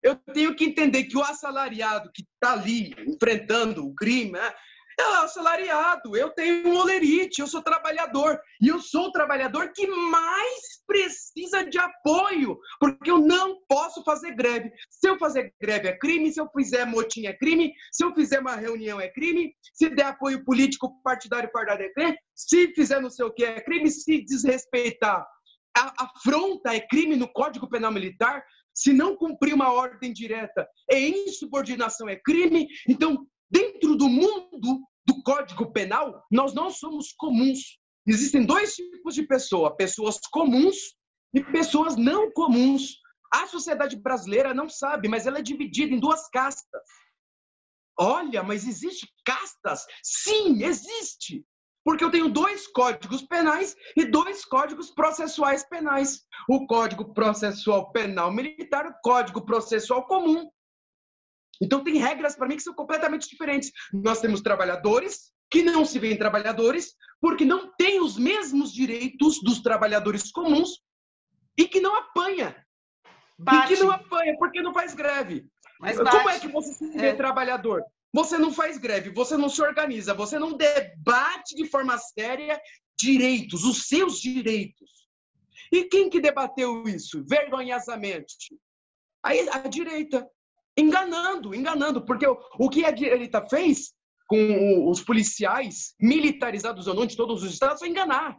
eu 0.02 0.16
tenho 0.16 0.56
que 0.56 0.66
entender 0.66 1.06
que 1.06 1.18
o 1.18 1.24
assalariado 1.24 2.12
que 2.14 2.24
está 2.24 2.54
ali 2.54 2.96
enfrentando 3.06 3.86
o 3.86 3.94
crime, 3.94 4.32
né, 4.32 4.54
é 5.02 5.18
assalariado, 5.24 6.16
eu 6.16 6.30
tenho 6.32 6.68
um 6.68 6.78
olerite, 6.78 7.42
eu 7.42 7.48
sou 7.48 7.62
trabalhador. 7.62 8.40
E 8.62 8.68
eu 8.68 8.80
sou 8.80 9.08
o 9.08 9.12
trabalhador 9.12 9.72
que 9.74 9.88
mais 9.88 10.82
precisa 10.86 11.64
de 11.64 11.78
apoio, 11.78 12.58
porque 12.80 13.10
eu 13.10 13.20
não 13.20 13.60
posso 13.68 14.04
fazer 14.04 14.36
greve. 14.36 14.72
Se 14.90 15.08
eu 15.08 15.18
fazer 15.18 15.54
greve 15.62 15.88
é 15.88 15.98
crime, 15.98 16.32
se 16.32 16.40
eu 16.40 16.50
fizer 16.56 16.86
motim 16.86 17.26
é 17.26 17.34
crime, 17.34 17.74
se 17.92 18.04
eu 18.04 18.14
fizer 18.14 18.40
uma 18.40 18.56
reunião 18.56 19.00
é 19.00 19.08
crime, 19.08 19.54
se 19.74 19.90
der 19.90 20.08
apoio 20.08 20.44
político 20.44 21.02
partidário 21.04 21.52
partidário 21.52 21.86
é 21.86 21.94
crime, 21.94 22.18
se 22.36 22.74
fizer 22.74 23.02
não 23.02 23.10
sei 23.10 23.26
o 23.26 23.34
que 23.34 23.44
é 23.46 23.62
crime, 23.62 23.90
se 23.90 24.24
desrespeitar 24.24 25.26
a 25.78 25.94
afronta 26.04 26.74
é 26.74 26.80
crime 26.80 27.16
no 27.16 27.32
Código 27.32 27.70
Penal 27.70 27.92
Militar, 27.92 28.44
se 28.74 28.94
não 28.94 29.16
cumprir 29.16 29.54
uma 29.54 29.72
ordem 29.72 30.12
direta 30.12 30.68
é 30.90 31.00
insubordinação, 31.00 32.08
é 32.08 32.16
crime. 32.16 32.68
Então, 32.88 33.28
dentro 33.50 33.96
do 33.96 34.08
mundo 34.08 34.82
do 35.06 35.24
Código 35.24 35.72
Penal, 35.72 36.24
nós 36.32 36.54
não 36.54 36.70
somos 36.70 37.14
comuns. 37.14 37.80
Existem 38.08 38.46
dois 38.46 38.76
tipos 38.76 39.16
de 39.16 39.24
pessoa: 39.24 39.76
pessoas 39.76 40.20
comuns 40.32 40.96
e 41.34 41.44
pessoas 41.44 41.96
não 41.96 42.32
comuns. 42.32 42.98
A 43.32 43.46
sociedade 43.46 43.96
brasileira 43.96 44.54
não 44.54 44.68
sabe, 44.68 45.08
mas 45.08 45.28
ela 45.28 45.40
é 45.40 45.42
dividida 45.44 45.94
em 45.94 46.00
duas 46.00 46.28
castas. 46.30 46.82
Olha, 48.00 48.42
mas 48.42 48.66
existe 48.68 49.08
castas? 49.26 49.86
Sim, 50.02 50.64
existe. 50.64 51.46
Porque 51.84 52.04
eu 52.04 52.12
tenho 52.12 52.30
dois 52.30 52.68
códigos 52.68 53.22
penais 53.24 53.76
e 53.96 54.06
dois 54.06 54.46
códigos 54.46 54.90
processuais 54.92 55.68
penais. 55.68 56.22
O 56.48 56.66
Código 56.66 57.14
Processual 57.14 57.92
Penal 57.92 58.32
Militar 58.32 58.86
e 58.86 58.90
o 58.90 59.02
Código 59.04 59.46
Processual 59.46 60.06
Comum. 60.08 60.50
Então, 61.62 61.84
tem 61.84 61.98
regras 61.98 62.36
para 62.36 62.48
mim 62.48 62.56
que 62.56 62.64
são 62.64 62.74
completamente 62.74 63.30
diferentes. 63.30 63.72
Nós 63.94 64.22
temos 64.22 64.42
trabalhadores 64.42 65.32
que 65.50 65.64
não 65.64 65.84
se 65.84 65.98
veem 66.00 66.18
trabalhadores 66.18 66.96
porque 67.20 67.44
não 67.44 67.72
têm 67.76 68.00
os 68.02 68.18
mesmos 68.18 68.72
direitos 68.72 69.42
dos 69.42 69.62
trabalhadores 69.62 70.32
comuns 70.32 70.82
e 71.58 71.68
que 71.68 71.82
não 71.82 71.96
apanha. 71.96 72.56
Bate. 73.38 73.74
E 73.74 73.76
que 73.76 73.84
não 73.84 73.92
apanha 73.92 74.36
porque 74.38 74.62
não 74.62 74.74
faz 74.74 74.94
greve. 74.94 75.46
Mas 75.80 75.98
Como 75.98 76.30
é 76.30 76.40
que 76.40 76.48
você 76.48 76.74
se 76.74 76.90
vê 76.98 77.08
é. 77.08 77.16
trabalhador? 77.16 77.84
Você 78.14 78.38
não 78.38 78.52
faz 78.52 78.78
greve, 78.78 79.12
você 79.12 79.38
não 79.38 79.50
se 79.50 79.62
organiza, 79.62 80.14
você 80.14 80.40
não 80.40 80.54
debate 80.54 81.56
de 81.56 81.68
forma 81.68 81.98
séria 81.98 82.60
direitos, 82.98 83.64
os 83.64 83.88
seus 83.88 84.20
direitos. 84.20 84.90
E 85.72 85.86
quem 85.86 86.10
que 86.10 86.20
debateu 86.20 86.84
isso 86.88 87.24
vergonhosamente? 87.26 88.58
a 89.22 89.68
direita 89.68 90.26
enganando, 90.78 91.54
enganando, 91.54 92.06
porque 92.06 92.28
o, 92.28 92.38
o 92.58 92.70
que 92.70 92.86
a 92.86 92.92
direita 92.92 93.46
fez 93.48 93.94
com 94.28 94.90
os 94.90 95.02
policiais, 95.02 95.96
militarizados 96.00 96.88
ou 96.88 96.94
não, 96.94 97.06
de 97.06 97.18
todos 97.18 97.44
os 97.44 97.52
estados, 97.52 97.80
foi 97.80 97.90
enganar. 97.90 98.38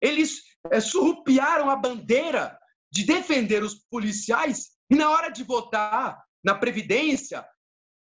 Eles 0.00 0.42
é, 0.70 0.80
surrupiaram 0.80 1.68
a 1.68 1.76
bandeira 1.76 2.58
de 2.90 3.04
defender 3.04 3.62
os 3.62 3.74
policiais 3.90 4.70
e 4.90 4.94
na 4.94 5.10
hora 5.10 5.30
de 5.30 5.44
votar 5.44 6.22
na 6.44 6.54
Previdência, 6.54 7.46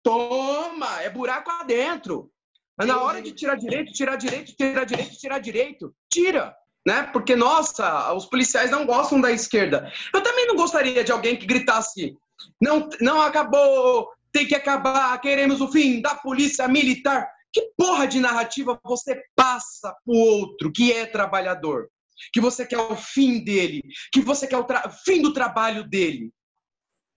toma, 0.02 1.02
é 1.02 1.10
buraco 1.10 1.50
adentro. 1.50 2.30
Na 2.78 3.00
hora 3.02 3.20
de 3.20 3.32
tirar 3.32 3.56
direito, 3.56 3.92
tirar 3.92 4.16
direito, 4.16 4.54
tirar 4.56 4.84
direito, 4.84 5.16
tirar 5.18 5.38
direito, 5.38 5.94
tira. 6.10 6.54
Né? 6.86 7.04
Porque, 7.12 7.36
nossa, 7.36 8.12
os 8.14 8.26
policiais 8.26 8.70
não 8.70 8.86
gostam 8.86 9.20
da 9.20 9.30
esquerda. 9.30 9.92
Eu 10.12 10.22
também 10.22 10.46
não 10.46 10.56
gostaria 10.56 11.04
de 11.04 11.12
alguém 11.12 11.36
que 11.36 11.46
gritasse 11.46 12.16
não, 12.60 12.88
não 13.00 13.20
acabou, 13.20 14.08
tem 14.32 14.46
que 14.46 14.54
acabar, 14.54 15.20
queremos 15.20 15.60
o 15.60 15.70
fim 15.70 16.00
da 16.00 16.14
polícia 16.14 16.66
militar. 16.66 17.28
Que 17.52 17.70
porra 17.76 18.06
de 18.06 18.18
narrativa 18.18 18.80
você 18.82 19.22
passa 19.36 19.94
pro 20.04 20.14
outro 20.14 20.72
que 20.72 20.90
é 20.92 21.04
trabalhador? 21.04 21.88
Que 22.32 22.40
você 22.40 22.64
quer 22.64 22.78
o 22.78 22.96
fim 22.96 23.44
dele, 23.44 23.82
que 24.10 24.20
você 24.20 24.46
quer 24.46 24.56
o 24.56 24.66
fim 25.04 25.20
do 25.20 25.32
trabalho 25.32 25.84
dele. 25.84 26.32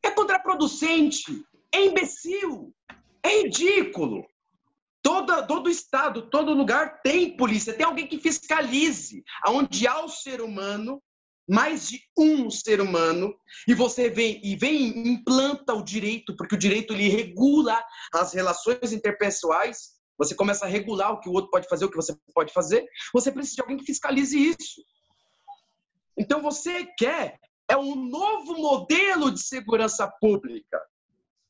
É 0.04 0.12
contraproducente, 0.12 1.24
é 1.74 1.86
imbecil, 1.86 2.74
é 3.24 3.44
ridículo. 3.44 4.26
Todo, 5.02 5.46
todo 5.46 5.70
estado, 5.70 6.30
todo 6.30 6.54
lugar 6.54 7.00
tem 7.02 7.38
polícia, 7.38 7.74
tem 7.74 7.86
alguém 7.86 8.08
que 8.08 8.20
fiscalize. 8.20 9.24
Onde 9.48 9.88
há 9.88 10.04
o 10.04 10.10
ser 10.10 10.42
humano, 10.42 11.02
mais 11.48 11.90
de 11.90 12.02
um 12.18 12.50
ser 12.50 12.82
humano 12.82 13.36
e 13.68 13.74
você 13.74 14.10
vem 14.10 14.40
e 14.44 14.56
vem 14.56 15.08
implanta 15.08 15.74
o 15.74 15.84
direito, 15.84 16.36
porque 16.36 16.56
o 16.56 16.60
direito 16.60 16.94
ele 16.94 17.08
regula 17.08 17.84
as 18.14 18.34
relações 18.34 18.92
interpessoais, 18.92 19.96
você 20.18 20.34
começa 20.34 20.66
a 20.66 20.68
regular 20.68 21.12
o 21.12 21.20
que 21.20 21.30
o 21.30 21.34
outro 21.34 21.52
pode 21.52 21.68
fazer, 21.68 21.86
o 21.86 21.90
que 21.90 21.96
você 21.96 22.16
pode 22.34 22.54
fazer, 22.54 22.86
você 23.14 23.32
precisa 23.32 23.56
de 23.56 23.62
alguém 23.62 23.78
que 23.78 23.86
fiscalize 23.86 24.38
isso. 24.38 24.84
Então 26.18 26.42
você 26.42 26.86
quer 26.98 27.40
é 27.68 27.76
um 27.76 27.96
novo 27.96 28.58
modelo 28.58 29.32
de 29.32 29.42
segurança 29.42 30.08
pública, 30.20 30.80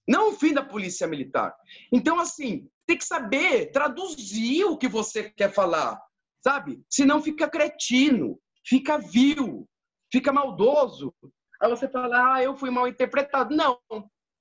não 0.08 0.30
o 0.30 0.34
fim 0.34 0.54
da 0.54 0.64
polícia 0.64 1.08
militar. 1.08 1.56
Então 1.92 2.20
assim, 2.20 2.68
tem 2.86 2.98
que 2.98 3.06
saber 3.06 3.72
traduzir 3.72 4.66
o 4.66 4.78
que 4.78 4.88
você 4.88 5.30
quer 5.30 5.52
falar, 5.54 6.00
sabe? 6.44 6.82
Senão 6.90 7.22
fica 7.22 7.50
cretino, 7.50 8.40
fica 8.66 8.98
vil, 8.98 9.68
fica 10.12 10.32
maldoso. 10.32 11.14
Aí 11.62 11.70
você 11.70 11.88
fala, 11.88 12.36
ah, 12.36 12.44
eu 12.44 12.56
fui 12.56 12.70
mal 12.70 12.88
interpretado. 12.88 13.56
Não. 13.56 13.80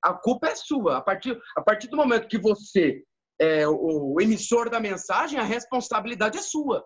A 0.03 0.12
culpa 0.12 0.48
é 0.48 0.55
sua. 0.55 0.98
A 0.98 1.00
partir, 1.00 1.40
a 1.57 1.62
partir 1.62 1.88
do 1.88 1.96
momento 1.96 2.29
que 2.29 2.38
você 2.38 3.03
é 3.40 3.66
o, 3.66 4.20
emissor 4.20 4.70
da 4.70 4.81
mensagem, 4.81 5.38
a 5.38 5.44
responsabilidade 5.44 6.38
é 6.38 6.42
sua. 6.42 6.85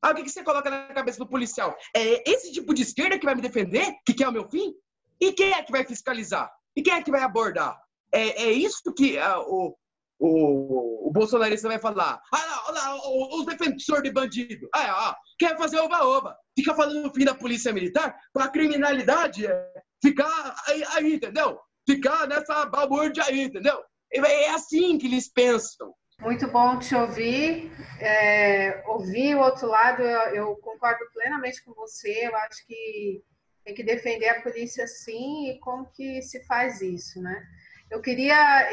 Ah, 0.00 0.10
o 0.10 0.14
que, 0.14 0.24
que 0.24 0.30
você 0.30 0.42
coloca 0.42 0.68
na 0.68 0.92
cabeça 0.94 1.18
do 1.18 1.28
policial? 1.28 1.76
É 1.94 2.28
esse 2.28 2.52
tipo 2.52 2.74
de 2.74 2.82
esquerda 2.82 3.18
que 3.18 3.24
vai 3.24 3.34
me 3.34 3.40
defender? 3.40 3.94
Que 4.04 4.14
quer 4.14 4.28
o 4.28 4.32
meu 4.32 4.48
fim? 4.48 4.74
E 5.20 5.32
quem 5.32 5.52
é 5.52 5.62
que 5.62 5.70
vai 5.70 5.84
fiscalizar? 5.84 6.50
E 6.76 6.82
quem 6.82 6.92
é 6.92 7.02
que 7.02 7.10
vai 7.10 7.22
abordar? 7.22 7.80
É, 8.12 8.44
é 8.44 8.52
isso 8.52 8.92
que 8.94 9.16
uh, 9.18 9.40
o, 9.46 9.76
o, 10.22 11.08
o 11.08 11.10
bolsonarista 11.10 11.66
vai 11.66 11.80
falar. 11.80 12.20
Ah, 12.32 12.64
olha 12.68 12.80
lá, 12.80 13.36
os 13.36 13.44
defensores 13.44 14.04
de 14.04 14.12
bandido. 14.12 14.68
Ah, 14.72 15.08
ah, 15.08 15.16
quer 15.36 15.58
fazer 15.58 15.80
oba-oba. 15.80 16.36
Fica 16.56 16.74
falando 16.74 17.02
no 17.02 17.12
fim 17.12 17.24
da 17.24 17.34
polícia 17.34 17.72
militar 17.72 18.16
para 18.32 18.44
a 18.44 18.50
criminalidade 18.50 19.46
é, 19.46 19.68
ficar 20.00 20.54
aí, 20.68 20.84
aí, 20.94 21.14
entendeu? 21.14 21.58
Ficar 21.88 22.28
nessa 22.28 22.66
balbúrdia 22.66 23.24
aí, 23.24 23.42
entendeu? 23.42 23.82
É 24.12 24.50
assim 24.50 24.96
que 24.96 25.06
eles 25.06 25.28
pensam. 25.28 25.92
Muito 26.20 26.46
bom 26.46 26.78
te 26.78 26.94
ouvir. 26.94 27.72
É, 28.00 28.84
ouvir 28.86 29.34
o 29.34 29.40
outro 29.40 29.66
lado, 29.66 30.02
eu, 30.02 30.34
eu, 30.34 30.56
concordo 30.56 31.04
plenamente 31.12 31.64
com 31.64 31.74
você. 31.74 32.28
Eu 32.28 32.36
acho 32.36 32.64
que 32.64 33.24
tem 33.64 33.74
que 33.74 33.82
defender 33.82 34.28
a 34.28 34.42
polícia 34.42 34.86
sim 34.86 35.50
e 35.50 35.58
como 35.58 35.90
que 35.90 36.22
se 36.22 36.44
faz 36.46 36.80
isso, 36.80 37.20
né? 37.20 37.42
Eu 37.90 38.00
queria, 38.00 38.72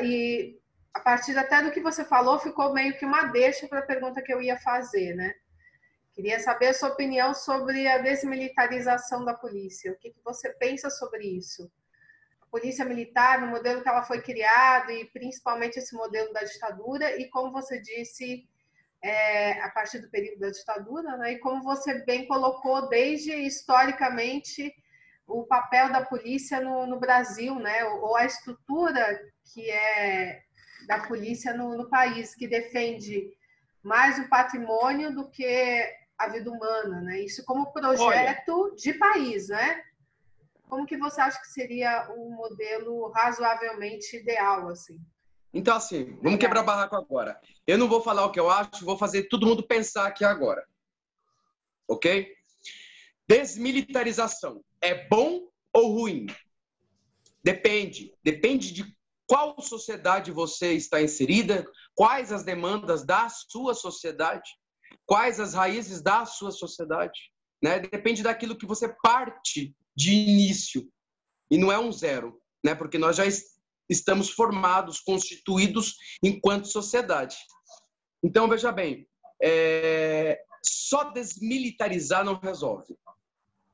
a 0.94 1.00
partir 1.00 1.38
até 1.38 1.62
do 1.62 1.72
que 1.72 1.82
você 1.82 2.04
falou, 2.04 2.40
ficou 2.40 2.74
meio 2.74 2.98
que 2.98 3.06
uma 3.06 3.26
deixa 3.26 3.68
para 3.68 3.80
a 3.80 3.86
pergunta 3.86 4.22
que 4.22 4.34
eu 4.34 4.42
ia 4.42 4.58
fazer, 4.58 5.16
né? 5.16 5.34
Queria 6.14 6.40
saber 6.40 6.68
a 6.68 6.74
sua 6.74 6.90
opinião 6.90 7.34
sobre 7.34 7.88
a 7.88 8.00
desmilitarização 8.00 9.24
da 9.24 9.34
polícia. 9.34 9.92
O 9.92 9.98
que, 9.98 10.12
que 10.12 10.20
você 10.24 10.50
pensa 10.54 10.90
sobre 10.90 11.26
isso? 11.26 11.72
polícia 12.50 12.84
militar, 12.84 13.42
no 13.42 13.48
modelo 13.48 13.82
que 13.82 13.90
ela 13.90 14.04
foi 14.04 14.22
criada 14.22 14.92
e 14.92 15.06
principalmente 15.06 15.78
esse 15.78 15.96
modelo 15.96 16.34
da 16.34 16.42
ditadura 16.42 17.20
e 17.20 17.30
como 17.30 17.52
você 17.52 17.80
disse 17.80 18.48
é, 19.02 19.62
a 19.62 19.70
partir 19.70 20.00
do 20.00 20.10
período 20.10 20.40
da 20.40 20.50
ditadura, 20.50 21.18
né? 21.18 21.34
E 21.34 21.40
como 21.40 21.64
você 21.64 22.04
bem 22.06 22.28
colocou 22.28 22.90
desde 22.90 23.32
historicamente 23.32 24.74
o 25.26 25.46
papel 25.46 25.92
da 25.92 26.04
polícia 26.04 26.60
no, 26.60 26.86
no 26.86 27.00
Brasil, 27.00 27.56
né? 27.56 27.86
Ou, 27.86 28.16
a 28.18 28.26
estrutura 28.26 29.20
que 29.54 29.70
é 29.70 30.42
da 30.90 31.00
polícia 31.00 31.54
no, 31.54 31.78
no 31.78 31.88
país 31.88 32.34
que 32.36 32.48
defende 32.48 33.32
mais 33.84 34.20
o 34.20 34.28
patrimônio 34.28 35.14
do 35.14 35.30
que 35.30 35.96
a 36.18 36.28
vida 36.28 36.52
humana, 36.52 37.00
né? 37.02 37.22
Isso 37.22 37.46
como 37.46 37.72
projeto 37.72 38.52
Olha, 38.52 38.76
de 38.76 38.94
país, 38.96 39.48
né? 39.48 39.84
como 40.70 40.86
que 40.86 40.98
você 40.98 41.20
acha 41.20 41.42
que 41.42 41.48
seria 41.48 42.08
um 42.16 42.30
modelo 42.30 43.10
razoavelmente 43.10 44.16
ideal, 44.16 44.70
assim? 44.70 45.02
Então, 45.52 45.76
assim, 45.76 46.16
vamos 46.22 46.40
quebrar 46.40 46.62
barraco 46.62 46.96
agora. 46.96 47.42
Eu 47.66 47.78
não 47.78 47.90
vou 47.90 48.02
falar 48.02 48.26
o 48.26 48.32
que 48.32 48.40
eu 48.40 48.50
acho, 48.52 48.86
vou 48.86 48.98
fazer 48.98 49.24
todo 49.24 49.48
mundo 49.48 49.66
pensar 49.66 50.06
aqui 50.06 50.24
agora. 50.24 50.64
Ok? 51.88 52.36
Desmilitarização 53.28 54.64
é 54.80 55.08
bom 55.08 55.50
ou 55.74 55.92
ruim? 55.92 56.28
Depende. 57.44 58.14
Depende 58.24 58.72
de 58.72 58.99
qual 59.30 59.62
sociedade 59.62 60.32
você 60.32 60.74
está 60.74 61.00
inserida, 61.00 61.64
quais 61.94 62.32
as 62.32 62.44
demandas 62.44 63.06
da 63.06 63.30
sua 63.30 63.76
sociedade, 63.76 64.50
quais 65.06 65.40
as 65.40 65.54
raízes 65.54 66.02
da 66.02 66.26
sua 66.26 66.50
sociedade. 66.50 67.20
Né? 67.62 67.80
Depende 67.80 68.24
daquilo 68.24 68.58
que 68.58 68.66
você 68.66 68.90
parte 69.04 69.76
de 69.96 70.12
início. 70.12 70.92
E 71.52 71.60
não 71.60 71.72
é 71.72 71.78
um 71.78 71.92
zero, 71.92 72.42
né? 72.66 72.74
porque 72.74 72.98
nós 72.98 73.18
já 73.18 73.24
estamos 73.88 74.32
formados, 74.32 75.00
constituídos 75.00 75.96
enquanto 76.24 76.68
sociedade. 76.68 77.38
Então, 78.24 78.50
veja 78.50 78.72
bem, 78.72 79.08
é... 79.40 80.42
só 80.64 81.04
desmilitarizar 81.12 82.26
não 82.26 82.40
resolve. 82.40 82.98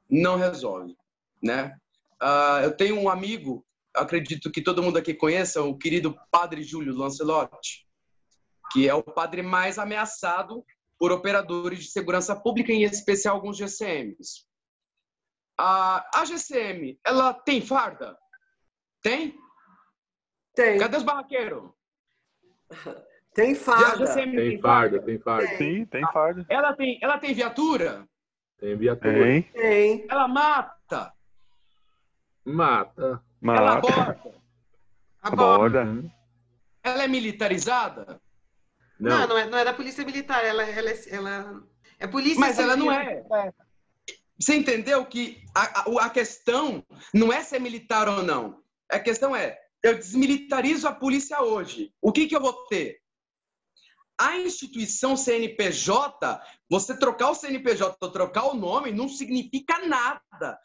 Não 0.10 0.36
resolve. 0.36 0.98
Né? 1.42 1.74
Uh, 2.22 2.64
eu 2.64 2.76
tenho 2.76 3.00
um 3.00 3.08
amigo, 3.08 3.66
acredito 3.96 4.52
que 4.52 4.62
todo 4.62 4.84
mundo 4.84 4.98
aqui 4.98 5.14
conheça, 5.14 5.62
o 5.62 5.78
querido 5.78 6.16
Padre 6.32 6.64
Júlio 6.64 6.96
Lancelotti, 6.96 7.86
que 8.72 8.88
é 8.88 8.94
o 8.94 9.04
padre 9.04 9.42
mais 9.42 9.78
ameaçado 9.78 10.64
por 10.98 11.12
operadores 11.12 11.80
de 11.80 11.92
segurança 11.92 12.36
pública, 12.36 12.72
em 12.72 12.84
especial 12.84 13.36
alguns 13.36 13.58
GCMs. 13.58 14.46
A, 15.58 16.22
a 16.22 16.26
GCM, 16.26 17.00
ela 17.06 17.34
tem 17.34 17.62
farda? 17.62 18.18
Tem? 19.02 19.36
Tem. 20.54 20.80
Cadê 20.80 20.98
os 20.98 21.04
barraqueiros? 21.04 21.72
Tem 23.36 23.54
farda. 23.54 24.14
Tem, 24.14 24.32
tem 24.34 24.62
farda, 24.62 25.02
tem 25.02 25.20
farda. 25.20 25.58
Sim, 25.58 25.86
tem 25.88 26.02
farda. 26.14 26.46
Ela 26.48 26.74
tem, 26.74 26.98
ela 27.04 27.20
tem 27.20 27.34
viatura? 27.34 28.08
Tem 28.58 28.78
viatura. 28.78 29.14
Tem. 29.14 29.42
tem. 29.42 30.08
Ela 30.10 30.26
mata? 30.26 31.12
Mata. 32.46 33.22
Mata. 33.46 33.62
Ela 33.62 33.78
aborda? 33.78 34.34
Aborda. 35.22 36.04
Ela 36.82 37.04
é 37.04 37.08
militarizada? 37.08 38.20
Não, 39.00 39.20
não, 39.20 39.28
não, 39.28 39.38
é, 39.38 39.50
não 39.50 39.58
é 39.60 39.64
da 39.64 39.74
polícia 39.74 40.04
militar. 40.04 40.44
Ela, 40.44 40.64
ela, 40.64 40.90
ela 40.90 41.64
é 42.00 42.08
polícia 42.08 42.40
Mas 42.40 42.58
ela 42.58 42.76
não 42.76 42.92
é. 42.92 43.24
é. 43.32 43.54
Você 44.40 44.56
entendeu 44.56 45.06
que 45.06 45.44
a, 45.54 45.82
a, 45.82 46.06
a 46.06 46.10
questão 46.10 46.84
não 47.14 47.32
é 47.32 47.44
ser 47.44 47.60
militar 47.60 48.10
ou 48.10 48.24
não. 48.24 48.64
A 48.90 49.00
questão 49.00 49.36
é, 49.36 49.58
eu 49.84 49.96
desmilitarizo 49.96 50.88
a 50.88 50.92
polícia 50.92 51.40
hoje. 51.42 51.94
O 52.02 52.12
que, 52.12 52.26
que 52.26 52.36
eu 52.36 52.42
vou 52.42 52.54
ter? 52.66 53.00
A 54.18 54.38
instituição 54.40 55.16
CNPJ, 55.16 56.42
você 56.68 56.98
trocar 56.98 57.30
o 57.30 57.36
CNPJ 57.36 57.96
ou 58.00 58.12
trocar 58.12 58.46
o 58.46 58.56
nome, 58.56 58.92
não 58.92 59.08
significa 59.08 59.86
nada. 59.88 60.60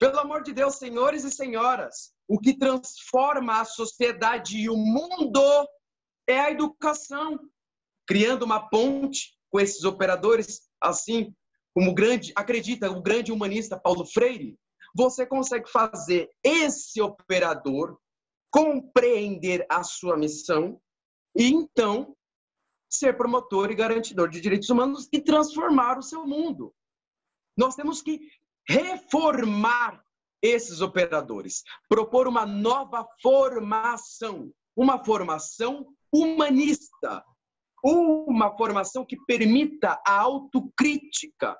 Pelo 0.00 0.18
amor 0.18 0.42
de 0.42 0.54
Deus, 0.54 0.76
senhores 0.76 1.24
e 1.24 1.30
senhoras, 1.30 2.14
o 2.26 2.40
que 2.40 2.56
transforma 2.56 3.60
a 3.60 3.66
sociedade 3.66 4.56
e 4.56 4.70
o 4.70 4.74
mundo 4.74 5.42
é 6.26 6.40
a 6.40 6.50
educação. 6.50 7.38
Criando 8.06 8.44
uma 8.44 8.70
ponte 8.70 9.36
com 9.50 9.60
esses 9.60 9.84
operadores, 9.84 10.62
assim 10.80 11.34
como 11.74 11.94
grande, 11.94 12.32
acredita 12.34 12.90
o 12.90 13.02
grande 13.02 13.30
humanista 13.30 13.78
Paulo 13.78 14.06
Freire, 14.06 14.58
você 14.96 15.26
consegue 15.26 15.70
fazer 15.70 16.30
esse 16.42 17.00
operador 17.02 18.00
compreender 18.50 19.66
a 19.68 19.84
sua 19.84 20.16
missão 20.16 20.80
e 21.36 21.50
então 21.50 22.16
ser 22.88 23.18
promotor 23.18 23.70
e 23.70 23.76
garantidor 23.76 24.30
de 24.30 24.40
direitos 24.40 24.70
humanos 24.70 25.08
e 25.12 25.20
transformar 25.20 25.98
o 25.98 26.02
seu 26.02 26.26
mundo. 26.26 26.74
Nós 27.56 27.76
temos 27.76 28.00
que 28.00 28.18
reformar 28.68 30.02
esses 30.42 30.80
operadores, 30.80 31.62
propor 31.88 32.26
uma 32.26 32.46
nova 32.46 33.06
formação, 33.20 34.52
uma 34.74 35.04
formação 35.04 35.86
humanista, 36.12 37.24
uma 37.82 38.56
formação 38.56 39.04
que 39.04 39.16
permita 39.26 40.00
a 40.06 40.20
autocrítica. 40.20 41.56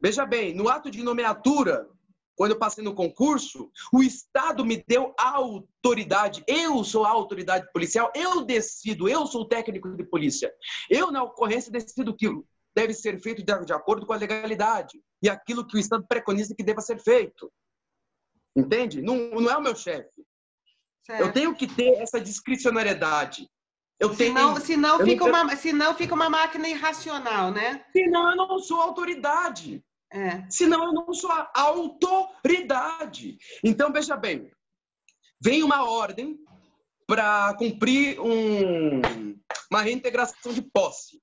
Veja 0.00 0.26
bem, 0.26 0.54
no 0.54 0.68
ato 0.68 0.90
de 0.90 1.02
nomeatura, 1.02 1.88
quando 2.36 2.50
eu 2.50 2.58
passei 2.58 2.84
no 2.84 2.94
concurso, 2.94 3.70
o 3.92 4.02
Estado 4.02 4.64
me 4.64 4.84
deu 4.86 5.14
autoridade. 5.18 6.44
Eu 6.46 6.84
sou 6.84 7.04
a 7.06 7.10
autoridade 7.10 7.66
policial, 7.72 8.12
eu 8.14 8.44
decido, 8.44 9.08
eu 9.08 9.26
sou 9.26 9.42
o 9.42 9.48
técnico 9.48 9.96
de 9.96 10.04
polícia. 10.04 10.52
Eu, 10.90 11.10
na 11.10 11.22
ocorrência, 11.22 11.72
decido 11.72 12.14
que 12.14 12.28
deve 12.74 12.92
ser 12.92 13.18
feito 13.20 13.42
de 13.42 13.72
acordo 13.72 14.06
com 14.06 14.12
a 14.12 14.18
legalidade 14.18 15.00
e 15.22 15.28
aquilo 15.28 15.66
que 15.66 15.76
o 15.76 15.80
Estado 15.80 16.06
preconiza 16.06 16.54
que 16.54 16.64
deva 16.64 16.80
ser 16.80 16.98
feito. 16.98 17.52
Entende? 18.56 19.02
Não, 19.02 19.16
não 19.30 19.50
é 19.50 19.56
o 19.56 19.62
meu 19.62 19.74
chefe. 19.74 20.24
Eu 21.08 21.32
tenho 21.32 21.54
que 21.54 21.66
ter 21.66 21.94
essa 22.00 22.20
discricionariedade. 22.20 23.48
Eu 23.98 24.12
senão, 24.12 24.54
tenho, 24.54 24.66
senão, 24.66 25.00
eu 25.00 25.06
fica 25.06 25.24
tenho... 25.24 25.36
uma, 25.36 25.56
senão 25.56 25.94
fica 25.94 26.14
uma 26.14 26.28
máquina 26.28 26.68
irracional, 26.68 27.50
né? 27.50 27.84
Senão 27.92 28.30
eu 28.30 28.36
não 28.36 28.58
sou 28.58 28.80
autoridade. 28.80 29.82
É. 30.12 30.48
Senão 30.50 30.84
eu 30.84 30.92
não 30.92 31.12
sou 31.14 31.30
a 31.30 31.50
autoridade. 31.54 33.38
Então, 33.64 33.92
veja 33.92 34.16
bem, 34.16 34.50
vem 35.40 35.62
uma 35.62 35.88
ordem 35.88 36.38
para 37.06 37.54
cumprir 37.54 38.20
um, 38.20 39.00
uma 39.70 39.82
reintegração 39.82 40.52
de 40.52 40.62
posse. 40.62 41.20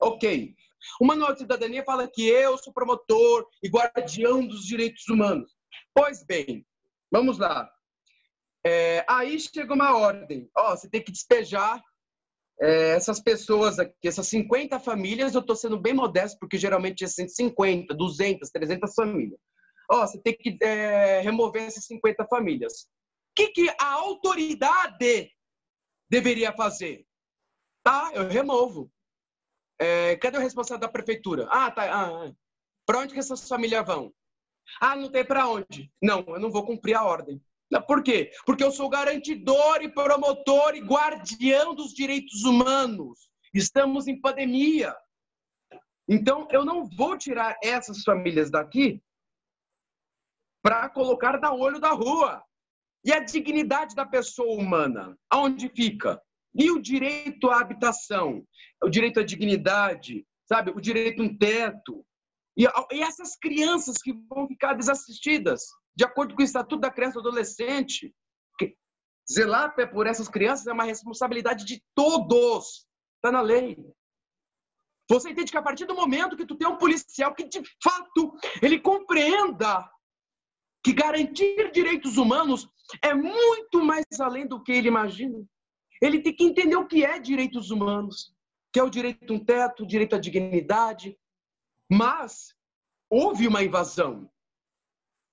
Ok. 0.00 0.54
O 1.00 1.06
Manual 1.06 1.32
de 1.32 1.40
Cidadania 1.40 1.84
fala 1.84 2.08
que 2.08 2.26
eu 2.26 2.56
sou 2.58 2.72
promotor 2.72 3.46
e 3.62 3.68
guardião 3.68 4.46
dos 4.46 4.64
direitos 4.64 5.08
humanos. 5.08 5.52
Pois 5.94 6.24
bem, 6.24 6.66
vamos 7.10 7.38
lá. 7.38 7.70
É, 8.66 9.04
aí 9.08 9.38
chega 9.38 9.74
uma 9.74 9.96
ordem. 9.96 10.50
Ó, 10.56 10.76
você 10.76 10.88
tem 10.88 11.02
que 11.02 11.12
despejar 11.12 11.82
é, 12.60 12.90
essas 12.90 13.20
pessoas 13.20 13.78
aqui, 13.78 14.08
essas 14.08 14.28
50 14.28 14.78
famílias, 14.80 15.34
eu 15.34 15.40
estou 15.40 15.56
sendo 15.56 15.78
bem 15.78 15.92
modesto, 15.92 16.38
porque 16.38 16.56
geralmente 16.56 17.04
é 17.04 17.08
150, 17.08 17.94
200, 17.94 18.50
300 18.50 18.94
famílias. 18.94 19.40
Ó, 19.90 20.06
você 20.06 20.20
tem 20.20 20.36
que 20.36 20.56
é, 20.62 21.20
remover 21.20 21.64
essas 21.64 21.84
50 21.86 22.26
famílias. 22.26 22.86
que, 23.36 23.48
que 23.48 23.68
a 23.78 23.92
autoridade 23.92 25.30
deveria 26.08 26.52
fazer? 26.52 27.04
Tá, 27.82 28.12
eu 28.14 28.28
removo. 28.28 28.90
É, 29.78 30.16
cadê 30.16 30.38
o 30.38 30.40
responsável 30.40 30.80
da 30.80 30.88
prefeitura? 30.88 31.46
Ah, 31.50 31.70
tá. 31.70 31.82
Ah, 31.84 32.26
ah. 32.26 32.32
Para 32.86 32.98
onde 33.00 33.14
que 33.14 33.20
essas 33.20 33.48
famílias 33.48 33.84
vão? 33.86 34.12
Ah, 34.80 34.96
não 34.96 35.10
tem 35.10 35.24
para 35.24 35.48
onde. 35.48 35.92
Não, 36.02 36.24
eu 36.28 36.38
não 36.38 36.50
vou 36.50 36.64
cumprir 36.64 36.94
a 36.94 37.04
ordem. 37.04 37.40
Por 37.86 38.02
quê? 38.02 38.30
Porque 38.46 38.62
eu 38.62 38.70
sou 38.70 38.88
garantidor 38.88 39.82
e 39.82 39.88
promotor 39.88 40.76
e 40.76 40.80
guardião 40.80 41.74
dos 41.74 41.92
direitos 41.92 42.44
humanos. 42.44 43.28
Estamos 43.52 44.06
em 44.06 44.20
pandemia. 44.20 44.94
Então, 46.08 46.46
eu 46.50 46.64
não 46.64 46.84
vou 46.84 47.16
tirar 47.16 47.56
essas 47.62 48.02
famílias 48.02 48.50
daqui 48.50 49.02
para 50.62 50.88
colocar 50.88 51.40
na 51.40 51.52
olho 51.52 51.80
da 51.80 51.90
rua. 51.90 52.42
E 53.04 53.12
a 53.12 53.20
dignidade 53.20 53.94
da 53.94 54.06
pessoa 54.06 54.56
humana, 54.56 55.16
aonde 55.28 55.68
fica? 55.68 56.22
E 56.54 56.70
o 56.70 56.80
direito 56.80 57.50
à 57.50 57.60
habitação, 57.60 58.46
o 58.82 58.88
direito 58.88 59.20
à 59.20 59.24
dignidade, 59.24 60.26
sabe? 60.46 60.70
O 60.70 60.80
direito 60.80 61.20
a 61.20 61.24
um 61.24 61.36
teto. 61.36 62.04
E, 62.56 62.64
e 62.92 63.02
essas 63.02 63.36
crianças 63.36 63.96
que 63.98 64.12
vão 64.28 64.46
ficar 64.46 64.74
desassistidas, 64.74 65.62
de 65.96 66.04
acordo 66.04 66.34
com 66.34 66.42
o 66.42 66.44
Estatuto 66.44 66.80
da 66.80 66.90
Criança 66.90 67.18
e 67.18 67.22
do 67.22 67.28
Adolescente. 67.28 68.14
Zelar 69.30 69.74
por 69.90 70.06
essas 70.06 70.28
crianças 70.28 70.66
é 70.66 70.72
uma 70.72 70.84
responsabilidade 70.84 71.64
de 71.64 71.82
todos. 71.94 72.86
Está 73.16 73.32
na 73.32 73.40
lei. 73.40 73.76
Você 75.08 75.30
entende 75.30 75.50
que 75.50 75.56
a 75.56 75.62
partir 75.62 75.86
do 75.86 75.94
momento 75.94 76.36
que 76.36 76.46
tu 76.46 76.56
tem 76.56 76.68
um 76.68 76.76
policial 76.76 77.34
que 77.34 77.44
de 77.44 77.62
fato 77.82 78.34
ele 78.62 78.78
compreenda 78.78 79.88
que 80.82 80.92
garantir 80.92 81.70
direitos 81.72 82.18
humanos 82.18 82.68
é 83.02 83.14
muito 83.14 83.82
mais 83.82 84.04
além 84.20 84.46
do 84.46 84.62
que 84.62 84.72
ele 84.72 84.88
imagina. 84.88 85.42
Ele 86.04 86.20
tem 86.20 86.34
que 86.34 86.44
entender 86.44 86.76
o 86.76 86.86
que 86.86 87.02
é 87.02 87.18
direitos 87.18 87.70
humanos, 87.70 88.34
que 88.70 88.78
é 88.78 88.82
o 88.82 88.90
direito 88.90 89.32
a 89.32 89.36
um 89.36 89.42
teto, 89.42 89.84
o 89.84 89.86
direito 89.86 90.14
à 90.14 90.18
dignidade. 90.18 91.18
Mas 91.90 92.54
houve 93.08 93.48
uma 93.48 93.62
invasão. 93.62 94.30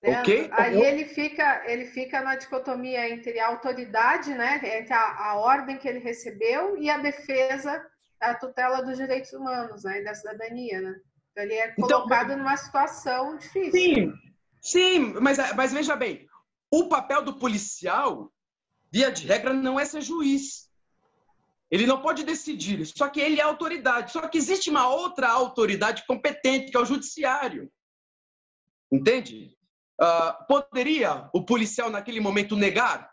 Leandro, 0.02 0.22
ok? 0.22 0.50
Aí 0.54 0.82
ele 0.82 1.06
fica, 1.06 1.70
ele 1.70 1.86
fica 1.88 2.22
na 2.22 2.38
dicotomia 2.38 3.10
entre 3.10 3.38
a 3.38 3.48
autoridade, 3.48 4.34
né, 4.34 4.62
entre 4.80 4.94
a, 4.94 5.32
a 5.32 5.36
ordem 5.36 5.78
que 5.78 5.88
ele 5.90 6.00
recebeu 6.00 6.78
e 6.78 6.90
a 6.90 6.98
defesa, 6.98 7.86
a 8.22 8.34
tutela 8.34 8.82
dos 8.82 8.96
direitos 8.96 9.34
humanos, 9.34 9.84
né, 9.84 10.02
da 10.02 10.16
cidadania, 10.16 10.80
né? 10.80 10.96
Então, 11.32 11.44
ele 11.44 11.54
é 11.54 11.72
então, 11.72 11.88
colocado 11.88 12.32
então, 12.32 12.38
numa 12.38 12.56
situação 12.56 13.38
difícil. 13.38 13.72
Sim, 13.72 14.14
sim, 14.62 15.00
mas, 15.20 15.38
mas 15.54 15.74
veja 15.74 15.98
bem, 15.98 16.26
o 16.72 16.88
papel 16.88 17.22
do 17.22 17.38
policial, 17.38 18.32
via 18.92 19.12
de 19.12 19.26
regra, 19.26 19.54
não 19.54 19.80
é 19.80 19.86
ser 19.86 20.02
juiz. 20.02 20.70
Ele 21.72 21.88
não 21.88 22.02
pode 22.02 22.26
decidir, 22.26 22.86
só 22.86 23.08
que 23.08 23.22
ele 23.22 23.40
é 23.40 23.44
autoridade. 23.44 24.12
Só 24.12 24.28
que 24.28 24.38
existe 24.38 24.70
uma 24.70 24.90
outra 24.90 25.30
autoridade 25.30 26.06
competente, 26.06 26.70
que 26.70 26.76
é 26.76 26.80
o 26.80 26.86
judiciário. 26.86 27.72
Entende? 28.92 29.58
Uh, 30.02 30.46
poderia 30.48 31.30
o 31.34 31.46
policial, 31.46 31.90
naquele 31.90 32.20
momento, 32.20 32.58
negar? 32.58 33.10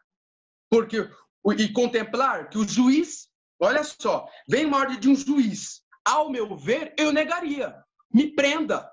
Porque, 0.69 1.09
e 1.57 1.73
contemplar 1.73 2.51
que 2.51 2.59
o 2.59 2.67
juiz, 2.67 3.29
olha 3.61 3.85
só, 3.85 4.29
vem 4.49 4.67
uma 4.67 4.79
ordem 4.79 4.99
de 4.99 5.09
um 5.09 5.15
juiz. 5.15 5.83
Ao 6.05 6.29
meu 6.29 6.57
ver, 6.57 6.95
eu 6.99 7.13
negaria. 7.13 7.81
Me 8.13 8.35
prenda. 8.35 8.91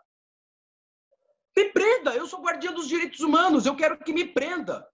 Me 1.57 1.71
prenda, 1.71 2.13
eu 2.13 2.27
sou 2.27 2.41
guardião 2.41 2.73
dos 2.73 2.87
direitos 2.87 3.21
humanos, 3.21 3.65
eu 3.65 3.75
quero 3.75 3.97
que 3.97 4.13
me 4.13 4.25
prenda. 4.25 4.85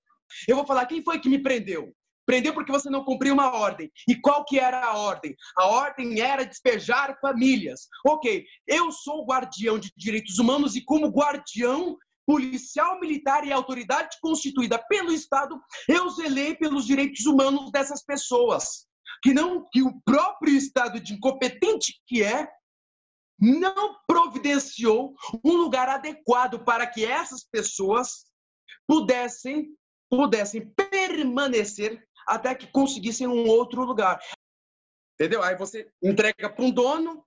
Eu 0.47 0.55
vou 0.55 0.65
falar, 0.65 0.85
quem 0.85 1.03
foi 1.03 1.19
que 1.19 1.29
me 1.29 1.41
prendeu? 1.41 1.93
Prendeu 2.25 2.53
porque 2.53 2.71
você 2.71 2.89
não 2.89 3.03
cumpriu 3.03 3.33
uma 3.33 3.51
ordem. 3.51 3.91
E 4.07 4.15
qual 4.15 4.45
que 4.45 4.59
era 4.59 4.85
a 4.85 4.97
ordem? 4.97 5.35
A 5.57 5.65
ordem 5.65 6.21
era 6.21 6.45
despejar 6.45 7.17
famílias. 7.19 7.87
Ok, 8.05 8.45
eu 8.67 8.91
sou 8.91 9.25
guardião 9.25 9.77
de 9.79 9.91
direitos 9.97 10.39
humanos 10.39 10.75
e 10.75 10.83
como 10.83 11.07
guardião 11.07 11.97
policial, 12.25 12.99
militar 12.99 13.45
e 13.45 13.51
autoridade 13.51 14.17
constituída 14.21 14.77
pelo 14.87 15.11
Estado, 15.11 15.59
eu 15.87 16.09
zelei 16.09 16.55
pelos 16.55 16.85
direitos 16.85 17.25
humanos 17.25 17.71
dessas 17.71 18.03
pessoas. 18.05 18.87
Que 19.21 19.33
não 19.33 19.67
que 19.71 19.81
o 19.81 19.99
próprio 20.05 20.55
Estado 20.55 20.99
de 20.99 21.13
incompetente 21.13 21.93
que 22.07 22.23
é 22.23 22.47
não 23.37 23.97
providenciou 24.07 25.15
um 25.43 25.57
lugar 25.57 25.89
adequado 25.89 26.63
para 26.63 26.85
que 26.85 27.03
essas 27.03 27.43
pessoas 27.43 28.25
pudessem 28.87 29.75
pudessem 30.11 30.69
permanecer 30.69 32.05
até 32.27 32.53
que 32.53 32.67
conseguissem 32.67 33.27
um 33.27 33.47
outro 33.47 33.83
lugar. 33.83 34.21
Entendeu? 35.15 35.41
Aí 35.41 35.55
você 35.55 35.89
entrega 36.03 36.49
para 36.49 36.65
um 36.65 36.69
dono, 36.71 37.25